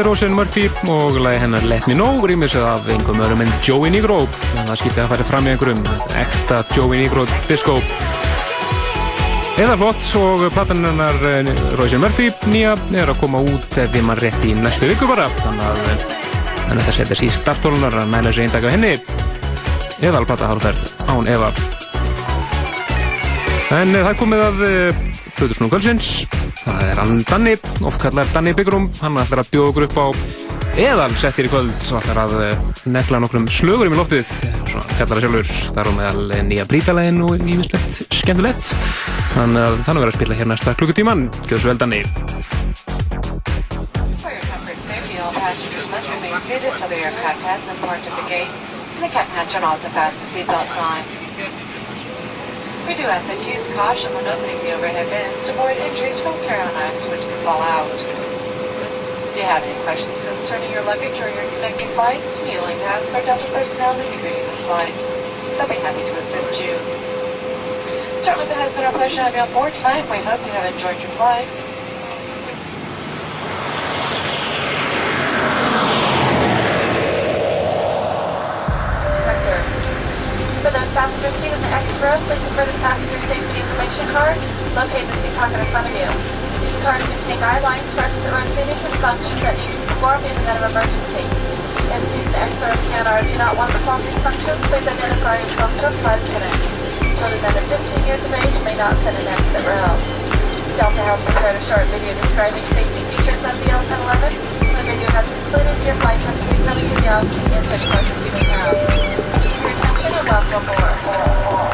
Þetta 0.00 0.08
er 0.08 0.14
Rosen 0.14 0.32
Murphy 0.32 0.62
og 0.88 1.16
lagi 1.20 1.40
hennar 1.42 1.64
Let 1.68 1.84
Me 1.84 1.92
Know 1.92 2.22
rýmis 2.24 2.54
af 2.56 2.86
einhverjum 2.88 3.18
öðrum 3.20 3.42
en 3.44 3.50
Joey 3.60 3.90
Negro. 3.92 4.22
En 4.56 4.64
það 4.70 4.78
skipti 4.80 5.02
að 5.02 5.10
færi 5.10 5.26
fram 5.28 5.44
í 5.44 5.52
einhverjum 5.52 5.82
ekta 6.22 6.62
Joey 6.72 7.02
Negro 7.02 7.26
disco. 7.50 7.74
Eða 9.60 9.76
flott 9.82 10.08
og 10.22 10.46
platan 10.56 10.88
hennar 10.88 11.20
eh, 11.28 11.52
Rosen 11.76 12.00
Murphy 12.00 12.30
nýja 12.48 12.72
er 12.96 13.12
að 13.12 13.20
koma 13.20 13.44
út 13.44 13.76
ef 13.76 13.92
við 13.92 14.08
maður 14.08 14.30
rétt 14.30 14.48
í 14.48 14.56
næstu 14.56 14.88
viku 14.88 15.10
bara. 15.10 15.28
Þannig 15.42 15.68
að 15.68 15.84
að 15.84 16.74
þetta 16.80 16.96
setja 17.02 17.20
sér 17.20 17.28
í 17.28 17.32
starttólunar 17.36 18.00
að 18.00 18.12
mæla 18.16 18.32
sér 18.32 18.48
eindaka 18.48 18.72
henni. 18.72 18.96
Eða 20.00 20.24
alplata 20.24 20.48
hálfverð 20.48 20.88
án 21.12 21.28
Eva 21.28 21.52
En 23.76 23.92
eh, 23.92 24.00
það 24.00 24.20
komið 24.24 24.48
að 24.48 24.68
Plutusnum 25.36 25.68
Kvöldsins 25.68 26.14
það 26.90 26.96
er 26.96 27.02
hann 27.04 27.20
Danni, 27.28 27.52
oft 27.86 28.02
kallar 28.02 28.26
Danni 28.34 28.52
Byggrum 28.56 28.88
hann 28.98 29.18
ætlar 29.20 29.44
að 29.44 29.50
bjóða 29.52 29.70
okkur 29.70 29.84
upp 29.86 29.98
á 30.00 30.06
eðal 30.80 31.12
settir 31.20 31.46
í 31.46 31.50
kvöld 31.52 31.70
og 31.92 31.98
ætlar 32.00 32.18
að 32.24 32.34
eh, 32.48 32.62
negla 32.90 33.20
nokkrum 33.22 33.46
slögurum 33.50 33.94
í 33.94 33.98
loftið. 33.98 34.26
Svo 34.70 34.82
kallar 34.96 35.20
það 35.20 35.24
sjálfur, 35.26 35.52
það 35.68 35.80
er 35.82 35.90
á 35.90 35.92
meðal 35.98 36.24
eh, 36.34 36.42
nýja 36.48 36.66
brítalegin 36.70 37.22
og 37.26 37.44
nýmislegt 37.44 38.02
skemmtilegt. 38.18 38.72
Þannig 39.36 39.68
að 39.68 39.78
þannig 39.86 40.04
verður 40.04 40.14
að 40.14 40.18
spila 40.18 40.40
hér 40.40 40.50
næsta 40.50 40.76
klukkutíman, 40.80 41.26
gjöðu 41.46 41.62
svo 41.62 41.70
vel 41.70 41.80
Danni. 41.84 42.02
For 44.20 44.30
your 50.74 51.19
We 52.90 52.98
do 52.98 53.06
ask 53.06 53.22
that 53.30 53.38
you 53.46 53.54
use 53.54 53.70
caution 53.78 54.10
when 54.18 54.26
opening 54.26 54.58
the 54.66 54.74
overhead 54.74 55.06
bins 55.14 55.46
to 55.46 55.54
avoid 55.54 55.78
injuries 55.78 56.18
from 56.26 56.34
carry-on 56.42 56.74
items 56.74 57.06
which 57.06 57.22
could 57.22 57.38
fall 57.46 57.62
out. 57.62 57.86
If 57.86 59.38
you 59.38 59.46
have 59.46 59.62
any 59.62 59.78
questions 59.86 60.10
concerning 60.26 60.74
your 60.74 60.82
luggage 60.82 61.14
or 61.22 61.30
your 61.30 61.46
connecting 61.54 61.86
flights, 61.94 62.26
we 62.42 62.58
like 62.58 62.74
to 62.82 62.88
ask 62.90 63.06
our 63.14 63.22
Delta 63.22 63.46
personnel 63.54 63.94
to 63.94 64.02
be 64.10 64.18
greeting 64.18 64.42
this 64.42 64.66
flight. 64.66 64.90
They'll 65.54 65.70
be 65.70 65.78
happy 65.86 66.02
to 66.02 66.14
assist 66.18 66.58
you. 66.58 66.74
Certainly 68.26 68.50
it 68.50 68.58
has 68.58 68.74
been 68.74 68.82
our 68.82 68.96
pleasure 68.98 69.22
have 69.22 69.38
you 69.38 69.46
on 69.46 69.52
board 69.54 69.70
tonight. 69.70 70.02
We 70.10 70.18
hope 70.26 70.42
you 70.42 70.50
have 70.50 70.66
enjoyed 70.74 70.98
your 70.98 71.14
flight. 71.14 71.69
The 82.00 82.08
exit 82.08 82.32
please 82.32 82.44
refer 82.48 82.64
to 82.64 82.72
the 82.72 82.80
passenger 82.80 83.20
safety 83.28 83.60
information 83.60 84.06
card 84.08 84.36
located 84.72 85.04
in 85.04 85.20
the 85.20 85.32
pocket 85.36 85.60
in 85.60 85.68
front 85.68 85.84
of 85.84 85.92
you. 85.92 86.08
This 86.64 86.76
card 86.80 86.96
contains 86.96 87.40
guidelines 87.44 87.84
for 87.92 88.00
exit 88.00 88.24
row 88.32 88.40
seating 88.56 88.80
and 88.80 88.96
functions 89.04 89.40
that 89.44 89.52
need 89.60 89.68
to 89.68 89.76
be 89.76 89.84
performed 89.84 90.24
in 90.24 90.32
the 90.32 90.40
event 90.40 90.64
of 90.64 90.72
emergency. 90.72 91.24
The 91.28 92.40
exit 92.40 92.56
row 92.56 92.72
Canada 92.88 93.20
do 93.20 93.36
not 93.36 93.52
want 93.52 93.68
to 93.68 93.76
perform 93.76 94.00
these 94.00 94.16
functions, 94.24 94.56
please 94.72 94.88
identify 94.88 95.36
yourself 95.44 95.70
to 95.76 95.84
a 95.88 95.92
flight 96.00 96.20
attendant. 96.24 96.56
Children 97.20 97.40
under 97.44 97.64
15 97.68 98.08
years 98.08 98.22
of 98.24 98.32
age 98.32 98.56
may 98.64 98.76
not 98.80 98.96
in 98.96 99.12
the 99.20 99.24
exit 99.28 99.64
row. 99.68 99.92
Delta 100.80 101.02
has 101.04 101.20
prepared 101.20 101.56
a 101.60 101.62
short 101.68 101.84
video 101.92 102.16
describing 102.16 102.64
safety 102.72 103.02
features 103.12 103.44
of 103.44 103.54
the 103.60 103.68
L1011. 103.76 104.40
The 104.72 104.82
video 104.88 105.08
has 105.12 105.28
included 105.28 105.76
your 105.84 105.96
flight 106.00 106.16
be 106.48 106.56
coming 106.64 106.86
to 106.88 106.96
the 106.96 107.08
office 107.12 107.44
and 107.44 107.82
questions 107.92 108.20
you 108.24 108.32
may 108.32 108.46
have. 108.56 108.72
Your 109.60 109.68
attention 109.68 110.10
and 110.16 110.24
welcome 110.24 110.64
aboard. 110.64 111.69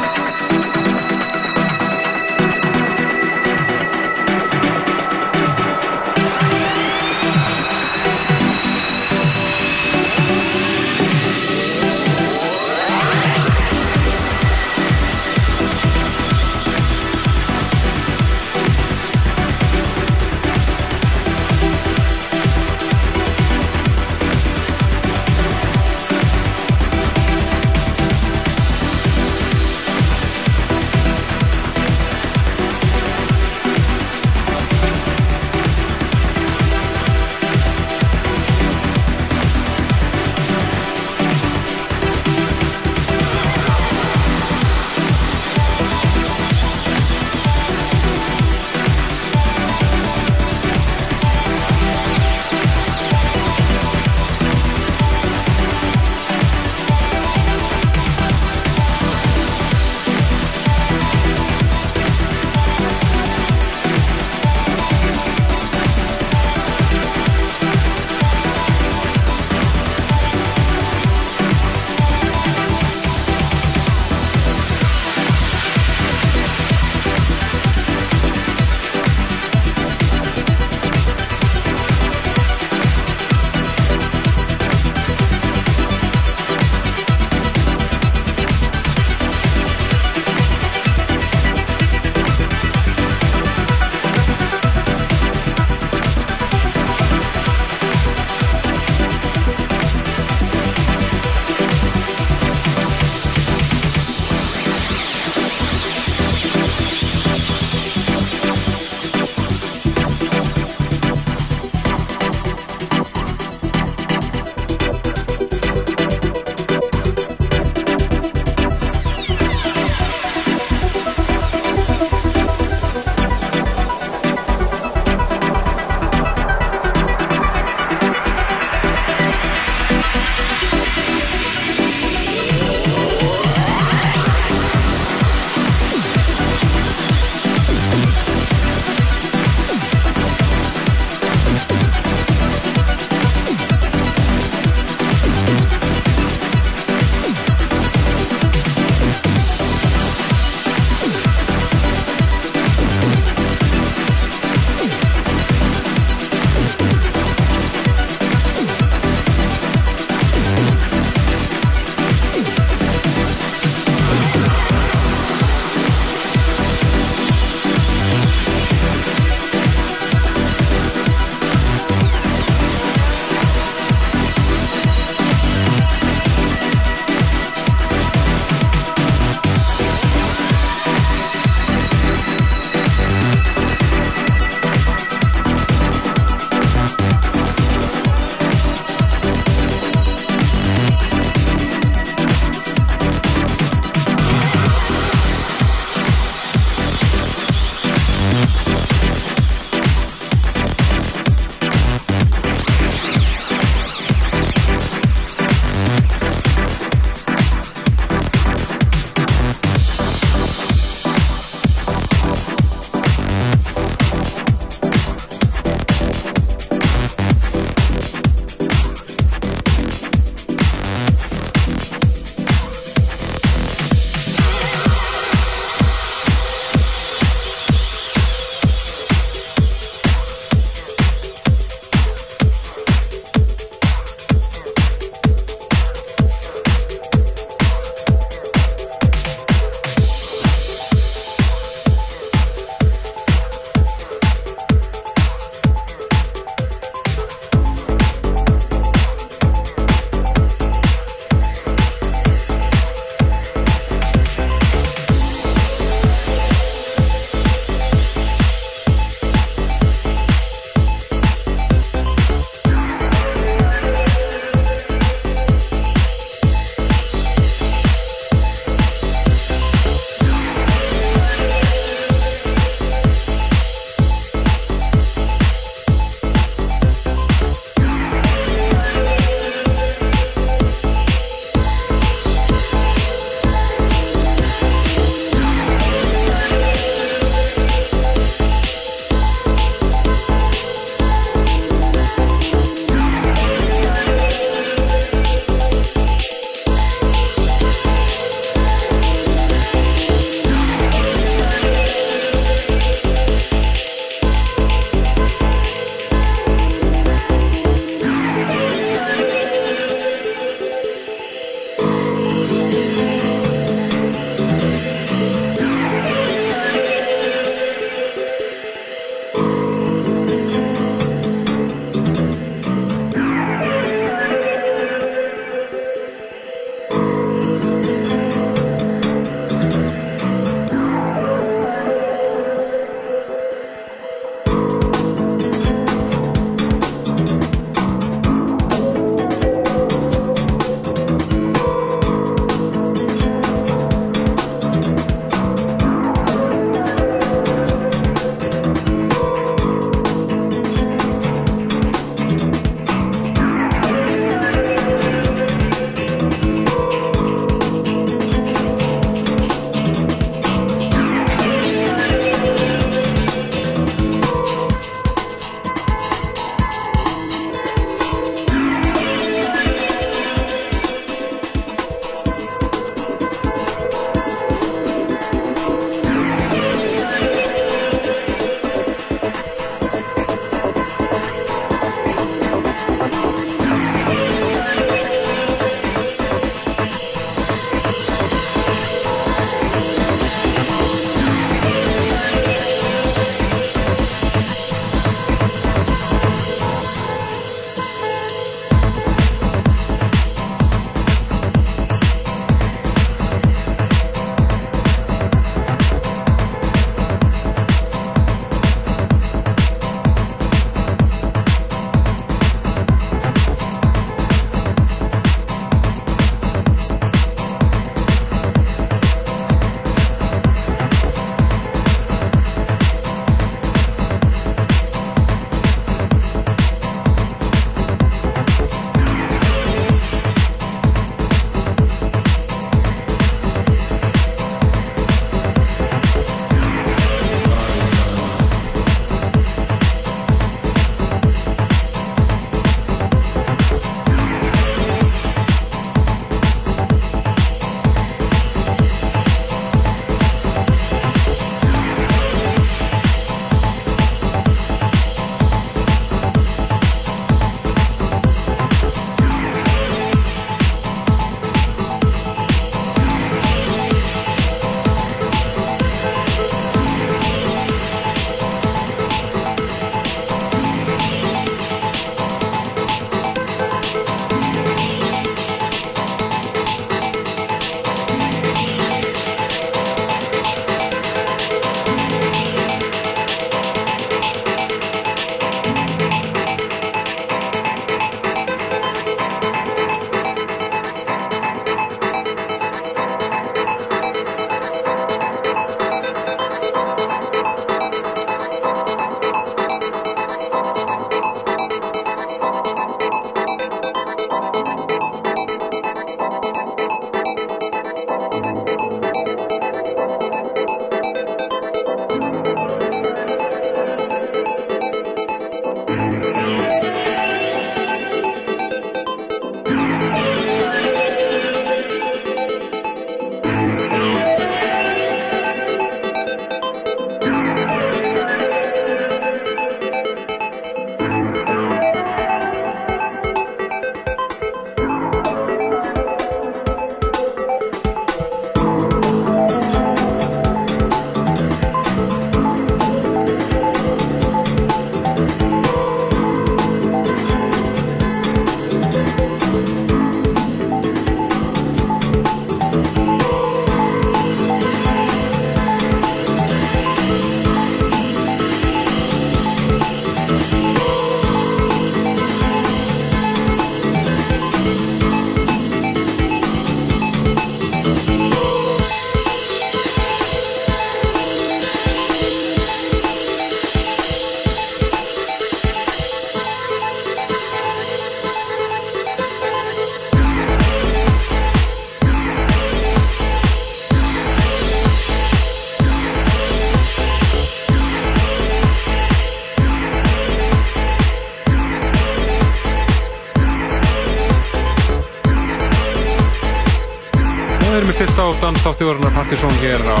Stilt 598.02 598.18
á 598.18 598.34
danstáttjóðurnar 598.42 599.12
Partisón 599.14 599.52
hér 599.62 599.82
á 599.86 600.00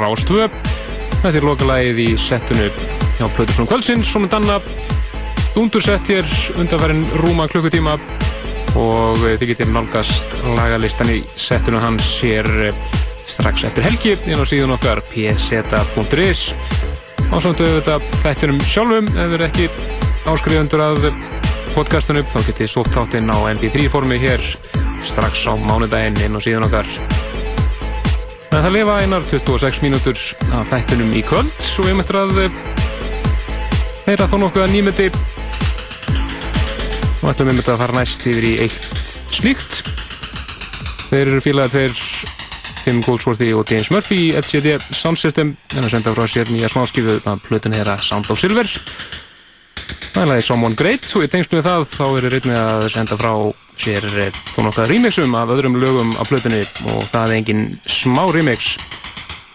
Rástvö. 0.00 0.46
Þetta 1.20 1.36
er 1.36 1.44
lokalægið 1.44 1.98
í 2.00 2.06
settinu 2.16 2.68
hjá 3.18 3.26
Plötusson 3.36 3.68
Kvöldsins, 3.68 4.08
svo 4.08 4.22
með 4.22 4.30
danna 4.32 4.54
dundursett 5.52 6.08
hér 6.08 6.24
undanfærin 6.56 7.02
rúma 7.20 7.44
klukkutíma 7.52 7.98
og 8.80 9.20
eh, 9.28 9.36
þið 9.36 9.50
getur 9.50 9.68
nálgast 9.74 10.38
lagalistan 10.56 11.12
í 11.12 11.18
settinu 11.36 11.82
hans 11.84 12.06
hér 12.24 12.48
eh, 12.70 12.80
strax 13.28 13.66
eftir 13.68 13.84
helgi 13.90 14.16
inn 14.24 14.40
á 14.40 14.48
síðan 14.48 14.78
okkar 14.78 15.04
pseta.is 15.10 16.46
og 17.28 17.44
samt 17.44 17.60
auðvitað 17.60 18.08
þættinum 18.22 18.64
sjálfum 18.64 19.12
ef 19.12 19.20
þið 19.20 19.36
eru 19.36 19.48
ekki 19.50 19.68
áskrifundur 20.32 20.86
að 20.86 21.10
podcastunum 21.76 22.24
þá 22.32 22.40
getið 22.40 22.64
þið 22.64 22.74
sótt 22.78 22.94
þáttinn 22.96 23.28
á 23.28 23.36
mp3 23.52 23.88
formi 23.92 24.22
hér 24.24 24.52
strax 25.04 25.46
á 25.46 25.52
mánudaginn 25.60 26.20
inn 26.24 26.36
á 26.36 26.40
síðan 26.40 26.70
okkar 26.70 27.17
það 28.64 28.74
lifa 28.74 28.94
einar 29.02 29.26
26 29.28 29.82
mínútur 29.84 30.20
af 30.56 30.70
þættinum 30.72 31.12
í 31.14 31.20
kvöld. 31.22 31.50
Og 31.78 31.84
við 31.86 31.98
möttum 31.98 32.18
að 32.24 32.40
eh, 32.42 32.56
heyra 34.08 34.26
þó 34.30 34.38
nokkuð 34.42 34.64
að 34.64 34.72
nýmyndi 34.74 35.10
og 37.18 37.28
ætlum 37.32 37.50
við 37.52 37.70
að 37.70 37.80
fara 37.82 37.96
næst 37.98 38.26
yfir 38.26 38.46
í 38.48 38.52
eitt 38.64 39.06
slíkt. 39.34 39.82
Þeir 41.10 41.22
eru 41.32 41.44
fílaðið 41.44 41.74
tveir 41.74 42.02
Tim 42.82 43.00
Goldsworthy 43.04 43.50
og 43.52 43.68
James 43.68 43.90
Murphy 43.92 44.18
í 44.28 44.34
LCD 44.38 44.78
Sound 44.96 45.20
System 45.20 45.54
en 45.74 45.84
að 45.84 45.92
senda 45.94 46.14
frá 46.16 46.26
sér 46.30 46.50
nýja 46.52 46.70
smáskifu 46.72 47.18
að 47.20 47.42
plötun 47.46 47.76
hera 47.76 47.98
Sound 48.02 48.30
of 48.32 48.40
Silver. 48.40 48.70
Það 50.14 50.22
er 50.22 50.30
lagið 50.32 50.46
Someone 50.46 50.78
Great. 50.78 51.08
Og 51.14 51.24
í 51.26 51.30
tengslu 51.30 51.60
við 51.60 51.68
það 51.68 51.88
þá 51.92 52.04
eru 52.08 52.32
reyndið 52.32 52.58
að 52.58 52.86
senda 52.94 53.18
frá 53.20 53.32
sér 53.78 54.06
eh, 54.18 54.38
þó 54.54 54.62
nokkað 54.66 54.92
remixum 54.92 55.36
af 55.38 55.52
öðrum 55.54 55.78
lögum 55.78 56.14
af 56.18 56.30
plötunni. 56.32 56.64
Og 56.94 57.04
það 57.12 57.24
er 57.24 57.36
engin 57.36 57.64
smá 58.08 58.24
remix. 58.32 58.76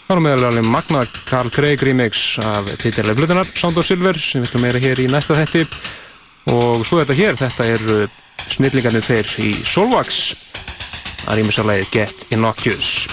Það 0.06 0.16
er 0.16 0.22
meðal 0.22 0.48
alveg 0.50 0.68
Magna 0.70 1.04
Carl 1.26 1.50
Craig 1.54 1.82
remix 1.82 2.38
af 2.44 2.70
titillega 2.82 3.18
plötunar 3.18 3.50
Sound 3.58 3.80
of 3.82 3.88
Silver 3.88 4.20
sem 4.20 4.44
við 4.44 4.52
ætlum 4.52 4.66
meira 4.68 4.82
hér 4.84 5.02
í 5.02 5.08
næsta 5.10 5.38
þetti 5.40 5.64
og 6.54 6.84
svo 6.86 7.00
þetta 7.02 7.18
hér, 7.18 7.40
þetta 7.40 7.70
eru 7.72 8.00
snillingarnir 8.54 9.06
þeir 9.06 9.36
í 9.42 9.54
Solvax. 9.66 10.24
Að 11.24 11.40
rýmis 11.40 11.62
að 11.64 11.72
leiði 11.72 11.92
Get 11.96 12.28
Innocuous 12.36 13.13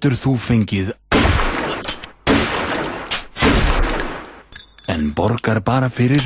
getur 0.00 0.14
þú 0.16 0.30
fengið 0.40 0.86
En 4.88 5.10
borgar 5.12 5.60
bara 5.60 5.90
fyrir 5.92 6.24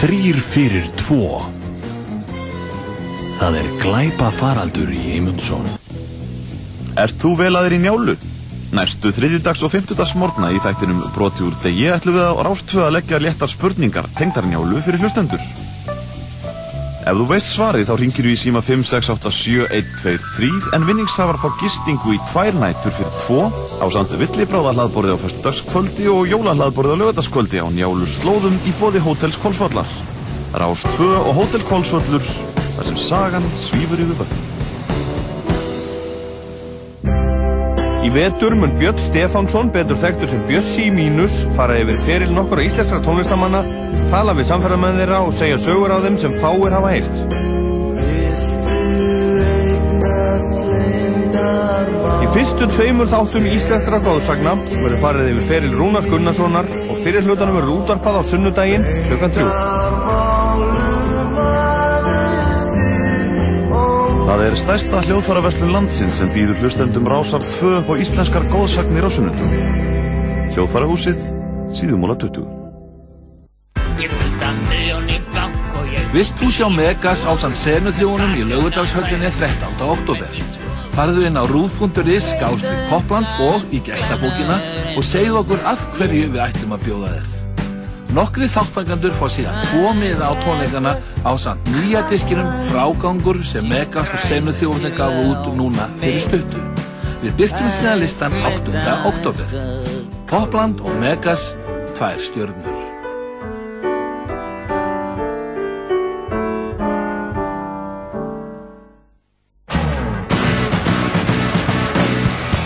Þrýr 0.00 0.40
fyrir 0.42 0.88
tvo 0.98 1.44
Það 3.38 3.60
er 3.60 3.68
glæpa 3.84 4.32
faraldur 4.34 4.90
í 4.90 5.04
Eymundsson 5.14 5.70
Ert 6.98 7.14
þú 7.22 7.36
velaðir 7.44 7.76
í 7.78 7.82
njálu? 7.84 8.16
Næstu 8.74 9.14
þriðjudags 9.14 9.62
og 9.62 9.70
fimmtudags 9.70 10.16
morgna 10.18 10.50
í 10.50 10.58
þættinum 10.64 11.04
broti 11.14 11.46
úr 11.46 11.54
degi 11.62 11.92
ætlum 11.94 12.18
við 12.18 12.26
á 12.26 12.42
rástvö 12.42 12.88
að 12.88 12.96
leggja 12.98 13.22
léttar 13.22 13.54
spurningar 13.54 14.10
tengdar 14.18 14.50
njálu 14.50 14.82
fyrir 14.82 15.04
hlustendur. 15.04 15.38
Ef 17.04 17.18
þú 17.20 17.24
veist 17.28 17.50
svarið 17.52 17.90
þá 17.90 17.98
ringir 18.00 18.24
við 18.24 18.32
í 18.32 18.38
síma 18.40 18.62
5687123 18.64 20.70
en 20.72 20.86
vinningshafar 20.88 21.36
fá 21.42 21.50
gistingu 21.60 22.14
í 22.16 22.18
tvær 22.30 22.56
nætur 22.56 22.94
fyrir 22.96 23.12
tvo 23.18 23.52
á 23.52 23.84
samt 23.92 24.14
villibráða 24.16 24.72
hlaðborði 24.72 25.12
á 25.12 25.20
föstudagskvöldi 25.20 26.08
og 26.08 26.24
jólahlaðborði 26.32 26.96
á 26.96 27.00
lögadagskvöldi 27.02 27.60
á 27.60 27.68
njálu 27.76 28.08
slóðum 28.08 28.56
í 28.64 28.72
bóði 28.80 29.04
Hótels 29.04 29.36
Kolsvallar. 29.36 29.84
Rás 30.56 30.80
2 30.96 31.04
og 31.20 31.36
Hótel 31.36 31.60
Kolsvallur 31.68 32.24
þar 32.78 32.86
sem 32.88 32.98
sagan 33.04 33.44
svífur 33.60 34.00
yfir 34.00 34.24
völd. 34.24 34.32
Í 38.04 38.08
vetur 38.16 38.52
mun 38.56 38.72
Björn 38.80 39.00
Stefánsson, 39.00 39.68
betur 39.76 40.00
þekktur 40.00 40.28
sem 40.32 40.40
í 40.48 40.88
mínus, 40.92 41.44
fara 41.56 41.80
yfir 41.84 41.98
feril 42.08 42.32
nokkur 42.32 42.64
íslenskra 42.64 43.04
tónlistamanna, 43.04 43.83
tala 44.12 44.34
við 44.36 44.48
samferðamenn 44.50 44.98
þeirra 45.00 45.20
og 45.26 45.34
segja 45.34 45.58
sögur 45.60 45.94
á 45.94 45.98
þeim 46.04 46.16
sem 46.20 46.34
fáir 46.42 46.74
hafa 46.74 46.92
heyrt. 46.94 47.16
Í 52.24 52.30
fyrstu 52.34 52.68
tveimur 52.74 53.08
þáttum 53.10 53.46
íslenskra 53.52 54.00
góðsagna 54.04 54.56
verður 54.70 55.00
farið 55.02 55.30
yfir 55.34 55.46
feril 55.48 55.76
Rúnars 55.78 56.08
Gunnarssonar 56.10 56.68
og 56.88 56.98
fyrir 57.04 57.24
hlutanum 57.26 57.60
verður 57.60 57.76
útvarpað 57.78 58.18
á 58.18 58.22
sunnudaginn 58.30 58.88
klukkan 59.10 59.36
þrjú. 59.38 59.50
Það 64.24 64.42
er 64.48 64.58
stærsta 64.58 65.04
hljóðfæraverslun 65.04 65.72
landsins 65.76 66.18
sem 66.18 66.32
býður 66.34 66.64
hlustendum 66.64 67.06
rásar 67.12 67.44
2 67.44 67.76
upp 67.82 67.92
á 67.92 67.94
íslenskar 68.02 68.50
góðsagnir 68.50 69.06
á 69.06 69.10
sunnundum. 69.12 69.56
Hljóðfærahúsið, 70.56 71.24
síðumóla 71.76 72.18
20. 72.18 72.63
Vilt 76.14 76.36
þú 76.38 76.46
sjá 76.54 76.66
Megas 76.70 77.24
ásand 77.26 77.56
senuþjónum 77.58 78.36
í 78.38 78.44
laugardalshöllinni 78.46 79.32
13. 79.34 79.80
oktober? 79.82 80.36
Farðu 80.94 81.24
inn 81.26 81.34
á 81.34 81.42
rúf.is 81.50 82.28
skást 82.28 82.62
við 82.62 82.84
Popland 82.86 83.40
og 83.42 83.64
í 83.74 83.80
gestabókina 83.82 84.60
og 84.94 85.02
segðu 85.02 85.40
okkur 85.40 85.64
að 85.66 85.82
hverju 85.96 86.28
við 86.36 86.44
ætlum 86.44 86.76
að 86.76 86.84
bjóða 86.84 87.10
þér. 87.16 87.32
Nokkri 88.14 88.46
þáttakandur 88.54 89.16
fá 89.18 89.24
síðan 89.26 89.58
tvo 89.72 89.90
miða 89.98 90.30
á 90.30 90.32
tónleikana 90.44 90.92
á 91.26 91.32
samt 91.34 91.72
nýja 91.74 92.04
diskinum 92.12 92.62
frágangur 92.70 93.42
sem 93.42 93.66
Megas 93.66 94.14
og 94.14 94.22
senuþjónum 94.28 94.94
gafu 94.94 95.26
út 95.32 95.50
núna 95.58 95.88
fyrir 95.98 96.22
stuttu. 96.28 96.62
Við 97.24 97.34
byrjum 97.42 97.74
síðan 97.80 98.04
listan 98.04 98.38
8. 98.54 98.78
oktober. 99.10 99.58
Popland 100.30 100.78
og 100.86 100.94
Megas, 101.02 101.50
tvær 101.98 102.22
stjörnur. 102.22 102.73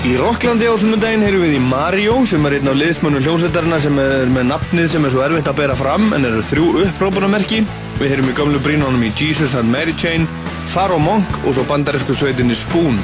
Í 0.08 0.14
Rokklandi 0.16 0.64
á 0.64 0.72
sunnudaginn 0.80 1.20
heyrum 1.20 1.42
við 1.44 1.58
í 1.58 1.60
Mario 1.60 2.14
sem 2.24 2.46
er 2.48 2.54
einn 2.56 2.70
af 2.70 2.78
liðsmönnum 2.80 3.20
hljómsveitarna 3.26 3.76
sem 3.82 3.98
er 4.00 4.30
með 4.32 4.46
nafnið 4.48 4.86
sem 4.94 5.04
er 5.04 5.12
svo 5.12 5.20
erfitt 5.20 5.50
að 5.50 5.58
bera 5.58 5.74
fram 5.76 6.06
en 6.16 6.24
eru 6.24 6.40
þrjú 6.48 6.68
upprópunamerki. 6.86 7.58
Við 7.98 8.14
heyrum 8.14 8.30
í 8.32 8.36
gamlu 8.38 8.62
brínunum 8.64 9.04
í 9.04 9.10
Jesus 9.18 9.52
and 9.58 9.68
Mary 9.68 9.92
Chain, 10.00 10.24
Pharaoh 10.72 11.02
Monk 11.02 11.28
og 11.42 11.58
svo 11.58 11.66
bandarísku 11.68 12.16
sveitinni 12.16 12.56
Spoon. 12.56 12.96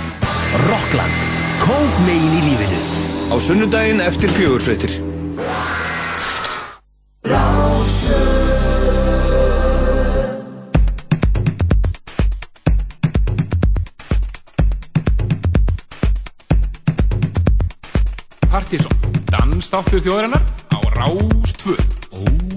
Rockland, 0.65 1.29
kók 1.61 1.99
megin 2.07 2.39
í 2.39 2.45
lífinu. 2.47 2.81
Á 3.29 3.37
sunnudaginn 3.37 4.01
eftir 4.01 4.33
fjögursveitir. 4.39 4.97
Dansstáttur 19.75 20.03
þjóðarinnar 20.05 20.43
á 20.71 20.79
Rás 20.95 22.54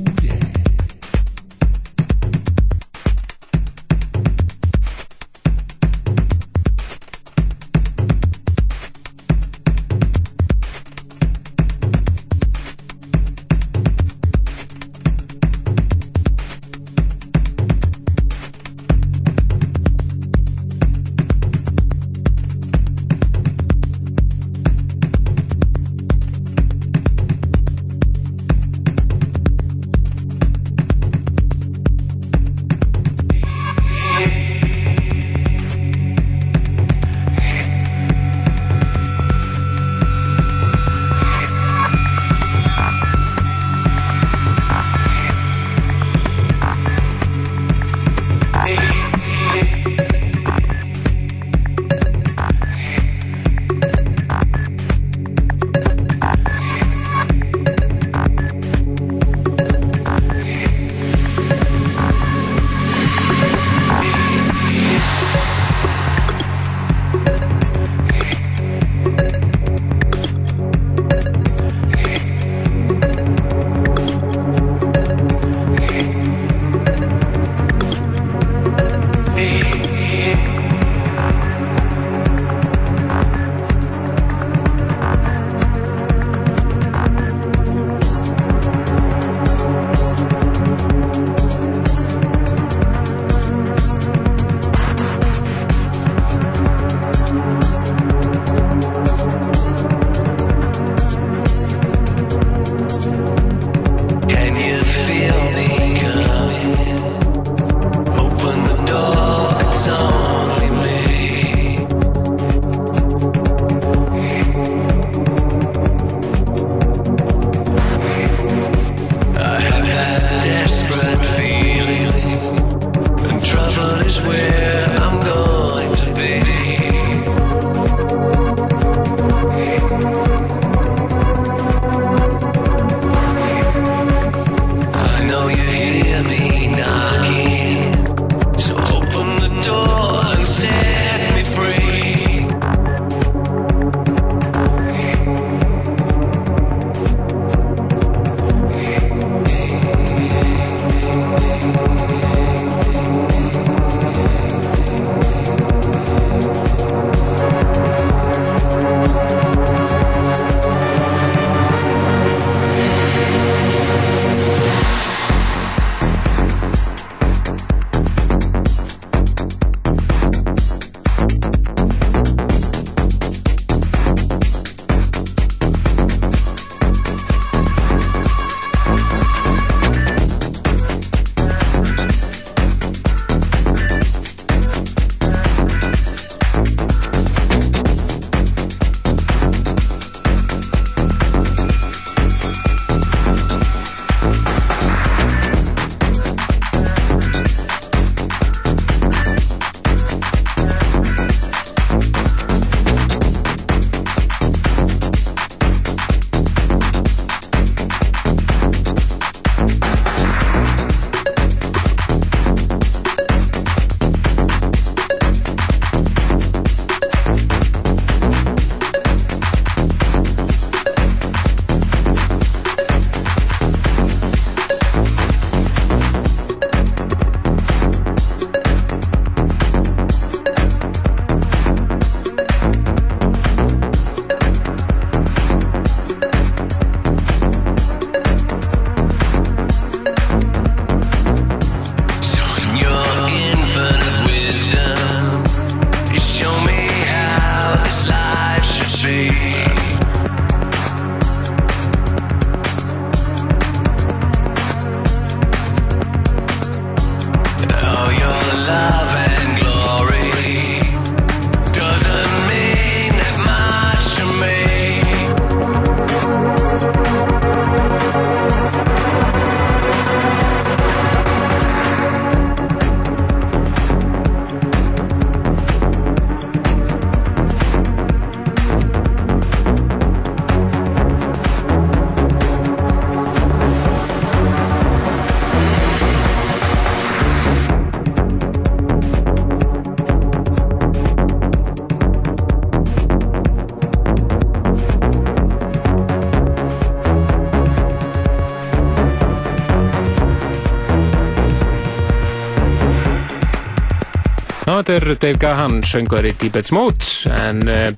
2 304.87 304.93
þetta 304.95 305.11
er 305.11 305.19
Dave 305.19 305.39
Gahan, 305.41 305.81
söngari 305.83 306.29
Deepest 306.39 306.71
Mode 306.71 307.07
en 307.35 307.57
uh, 307.67 307.89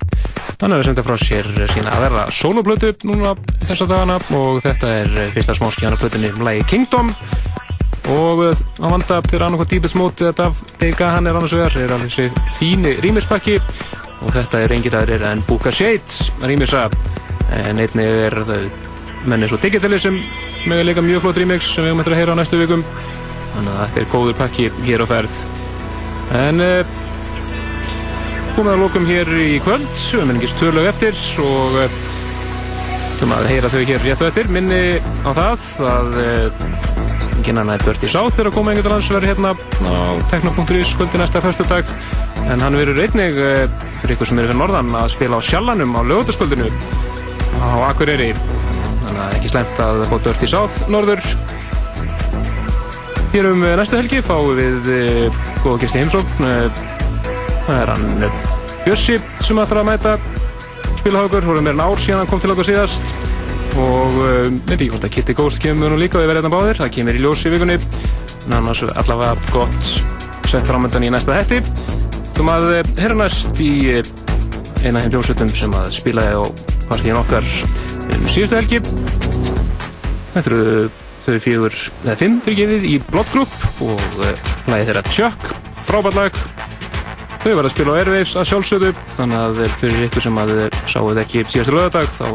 hann 0.58 0.72
er 0.72 0.80
að 0.80 0.88
senda 0.88 1.04
frá 1.06 1.14
sér 1.22 1.46
sína 1.70 1.92
að 1.94 2.02
verða 2.08 2.24
soloplötu 2.34 2.90
núna 3.06 3.36
þessa 3.68 3.86
dagana 3.86 4.16
og 4.34 4.58
þetta 4.64 4.90
er 5.04 5.12
eh, 5.22 5.28
fyrsta 5.36 5.54
smáskjana 5.54 5.98
plötunni 6.00 6.32
Lagi 6.42 6.64
Kingdom. 6.72 7.12
Og 8.10 8.42
uh, 8.42 8.64
á 8.82 8.86
vanda 8.90 9.20
til 9.22 9.38
annarkoð 9.38 9.70
Deepest 9.70 9.98
Mode 10.00 10.32
þetta 10.32 10.48
af 10.50 10.64
Dave 10.80 10.98
Gahan 10.98 11.30
er 11.30 11.38
annars 11.38 11.54
vegar 11.54 11.78
er 11.78 11.94
alveg 11.94 12.10
þessi 12.10 12.50
fíni 12.58 12.96
rýmispakki 13.04 13.60
og 13.60 14.34
þetta 14.34 14.64
er 14.64 14.74
engið 14.74 14.98
aðrir 14.98 15.28
en 15.30 15.46
Booka 15.46 15.70
Shades 15.70 16.32
rýmisa. 16.42 16.88
En 17.54 17.78
einnig 17.78 18.20
er 18.26 18.40
þau 18.50 18.60
menni 19.30 19.46
svo 19.46 19.62
digitali 19.62 20.02
sem 20.02 20.18
með 20.66 20.88
líka 20.90 21.06
mjög 21.06 21.28
flott 21.28 21.38
remix 21.38 21.70
sem 21.70 21.86
við 21.86 22.02
eftir 22.02 22.18
að 22.18 22.24
heyra 22.24 22.34
á 22.34 22.40
næstu 22.42 22.58
vikum. 22.58 22.84
Þannig 23.54 23.74
að 23.76 23.82
þetta 23.86 24.06
er 24.06 24.12
góður 24.16 24.40
pakki 24.42 24.70
hér 24.82 25.06
á 25.06 25.10
ferð 25.14 25.49
en 26.36 26.62
uh, 26.62 27.00
komið 28.54 28.72
að 28.72 28.82
lókum 28.84 29.08
hér 29.08 29.30
í 29.34 29.58
kvöld 29.64 29.88
við 29.88 30.18
erum 30.18 30.32
engist 30.34 30.58
tvö 30.60 30.70
lög 30.76 30.88
eftir 30.90 31.18
og 31.42 31.78
uh, 31.80 31.98
ætlum 33.14 33.34
að 33.36 33.48
heyra 33.50 33.70
þau 33.72 33.80
hér 33.80 34.04
rétt 34.04 34.22
og 34.22 34.30
eftir. 34.30 34.50
Minni 34.52 34.82
á 35.26 35.30
það 35.36 35.66
að 35.90 36.18
uh, 36.22 36.64
Ginnan 37.44 37.72
er 37.72 37.82
Dirty 37.82 38.08
South 38.10 38.36
þegar 38.36 38.50
að 38.50 38.56
koma 38.58 38.74
einhvern 38.74 38.94
lands 38.96 39.10
verður 39.10 39.30
hérna 39.30 39.54
á 39.56 40.04
tekno.is 40.32 40.94
kvöldi 40.98 41.20
næsta 41.20 41.42
föstudag. 41.44 41.88
En 42.50 42.62
hann 42.64 42.76
verður 42.78 43.00
einnig 43.04 43.36
fyrir 43.36 44.14
ykkur 44.16 44.28
sem 44.28 44.40
eru 44.40 44.50
fyrir 44.50 44.60
norðan 44.60 44.92
að 44.96 45.12
spila 45.14 45.40
á 45.40 45.42
sjallanum 45.44 45.96
á 45.96 46.00
lögutaskvöldinu 46.04 46.68
á 47.60 47.68
Akureyri. 47.90 48.32
Þannig 48.34 49.22
að 49.24 49.38
ekki 49.38 49.52
slemt 49.52 49.82
að 49.84 50.04
fá 50.10 50.16
Dirty 50.26 50.50
South 50.50 50.92
norður. 50.92 51.24
Hér 53.30 53.52
um 53.52 53.64
eh, 53.64 53.76
næstu 53.78 54.00
helgi 54.00 54.24
fáum 54.26 54.56
við 54.58 54.90
góða 55.64 55.82
gesti 55.84 56.00
heimsókn 56.02 56.46
uh, 56.46 56.82
það 57.66 57.76
er 57.76 57.92
hann 57.94 58.30
Bjössi 58.80 59.18
sem 59.44 59.58
ætlar 59.60 59.82
að 59.82 59.90
mæta 59.90 60.14
spilahaugur, 61.00 61.44
voru 61.44 61.64
meira 61.64 61.76
en 61.76 61.82
ár 61.84 62.00
síðan 62.00 62.22
hann 62.22 62.30
kom 62.30 62.40
til 62.40 62.52
okkur 62.54 62.68
síðast. 62.70 63.12
Og 63.80 64.16
uh, 64.20 64.48
veit 64.66 64.78
ekki 64.78 64.90
hvort 64.94 65.06
að 65.06 65.14
Kitty 65.14 65.36
Ghost 65.36 65.60
kemur 65.62 65.92
nú 65.92 66.00
líka 66.00 66.20
við 66.20 66.32
verðum 66.32 66.54
báðir, 66.54 66.80
það 66.80 66.94
kemur 66.96 67.18
í 67.18 67.22
ljós 67.22 67.44
í 67.44 67.52
vikunni. 67.52 67.76
En 68.48 68.56
annars 68.56 68.82
allavega 68.88 69.36
gott 69.52 69.92
sett 70.48 70.66
framöndan 70.66 71.04
í 71.06 71.12
næsta 71.12 71.36
hætti 71.36 71.60
þú 72.34 72.46
maður 72.48 72.78
uh, 72.80 72.94
herra 72.96 73.18
næst 73.20 73.60
í 73.60 73.70
eina 74.80 74.96
af 74.96 75.04
þeim 75.04 75.12
hljómsveitum 75.12 75.52
sem 75.54 75.74
að 75.76 75.90
spilaði 75.92 76.40
á 76.40 76.42
partíin 76.88 77.20
okkar 77.20 77.44
um 78.16 78.26
síðustu 78.32 78.56
helgi. 78.56 78.80
Þetta 80.32 80.46
eru 80.46 80.62
þau 81.20 81.34
fjögur, 81.44 81.76
eða 82.06 82.16
fimm 82.16 82.38
fyrir 82.40 82.62
gefið 82.62 82.86
í 82.88 82.94
Blood 83.10 83.34
Group 83.34 83.84
og 83.84 84.00
lagið 84.70 84.88
þeirra 84.88 85.04
Chuck, 85.12 85.49
frábært 85.90 86.18
lag. 86.18 86.42
Þau 87.40 87.54
var 87.56 87.66
að 87.66 87.72
spila 87.72 87.94
á 87.96 87.98
Airwaves 88.00 88.34
að 88.36 88.50
sjálfsögðu. 88.50 88.90
Þannig 89.16 89.40
að 89.40 89.62
fyrir 89.80 90.08
ykkur 90.08 90.26
sem 90.26 90.42
að 90.42 90.52
eh, 90.56 90.82
sáu 90.90 91.08
þetta 91.08 91.24
ekki 91.24 91.46
síðastu 91.48 91.76
lögadag 91.78 92.12
þá 92.18 92.26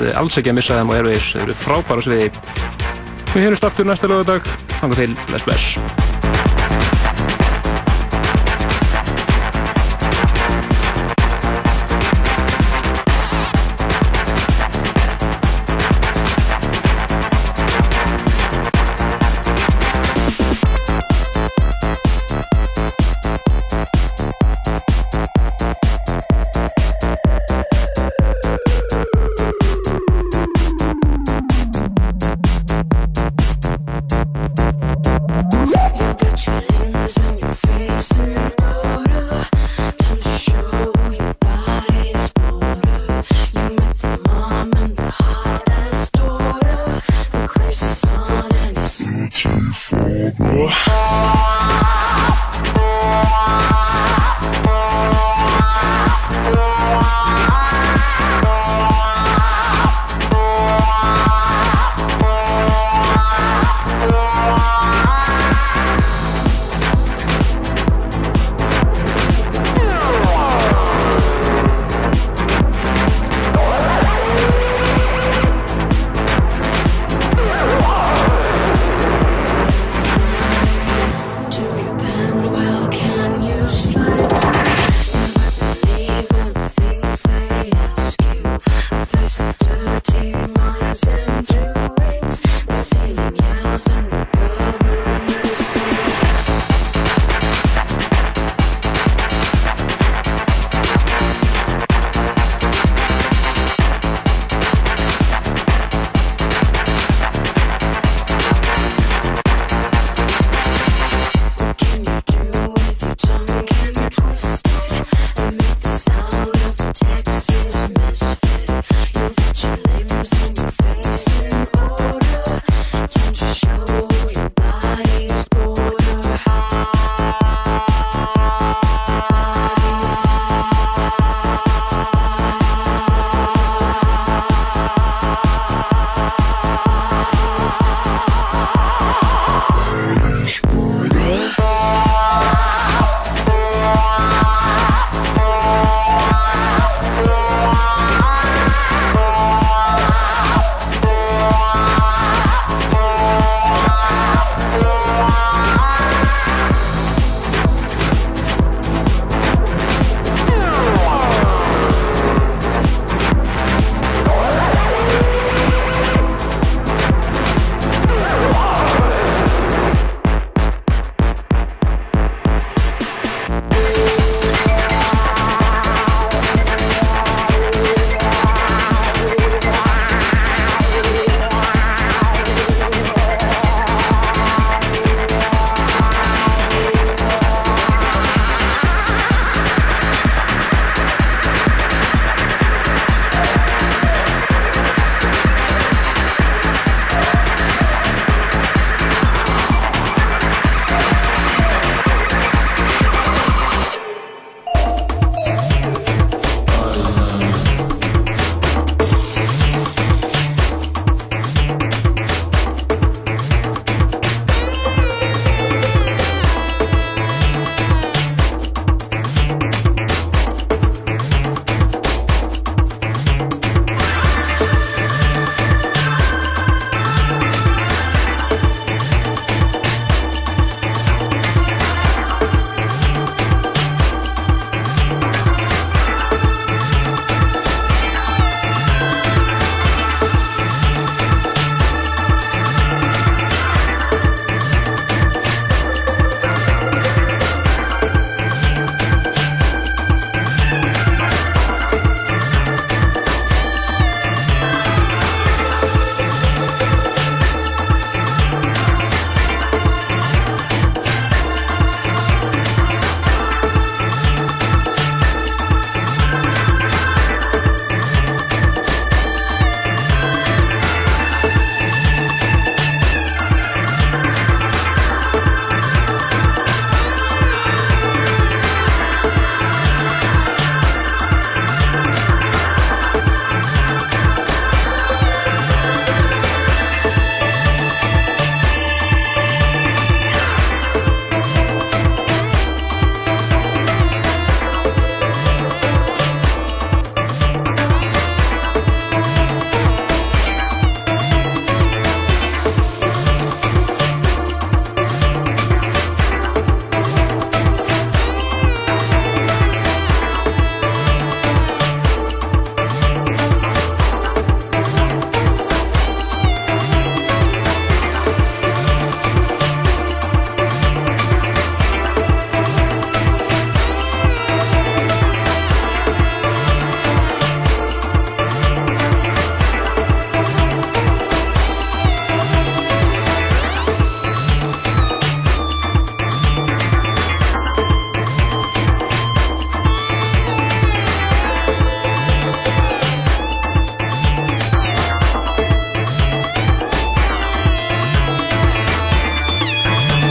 þau 0.00 0.08
alls 0.22 0.40
ekki 0.40 0.54
að 0.54 0.58
missa 0.60 0.78
þeim 0.80 0.94
á 0.94 0.96
Airwaves. 0.96 1.28
Þau 1.34 1.44
eru 1.44 1.58
frábæra 1.66 2.08
sviði. 2.08 2.32
Við 3.34 3.38
heyrjumst 3.42 3.68
aftur 3.70 3.90
næsta 3.90 4.10
lögadag 4.10 4.50
þannig 4.80 5.04
til, 5.04 5.12
bless 5.30 5.48
bless 5.50 6.03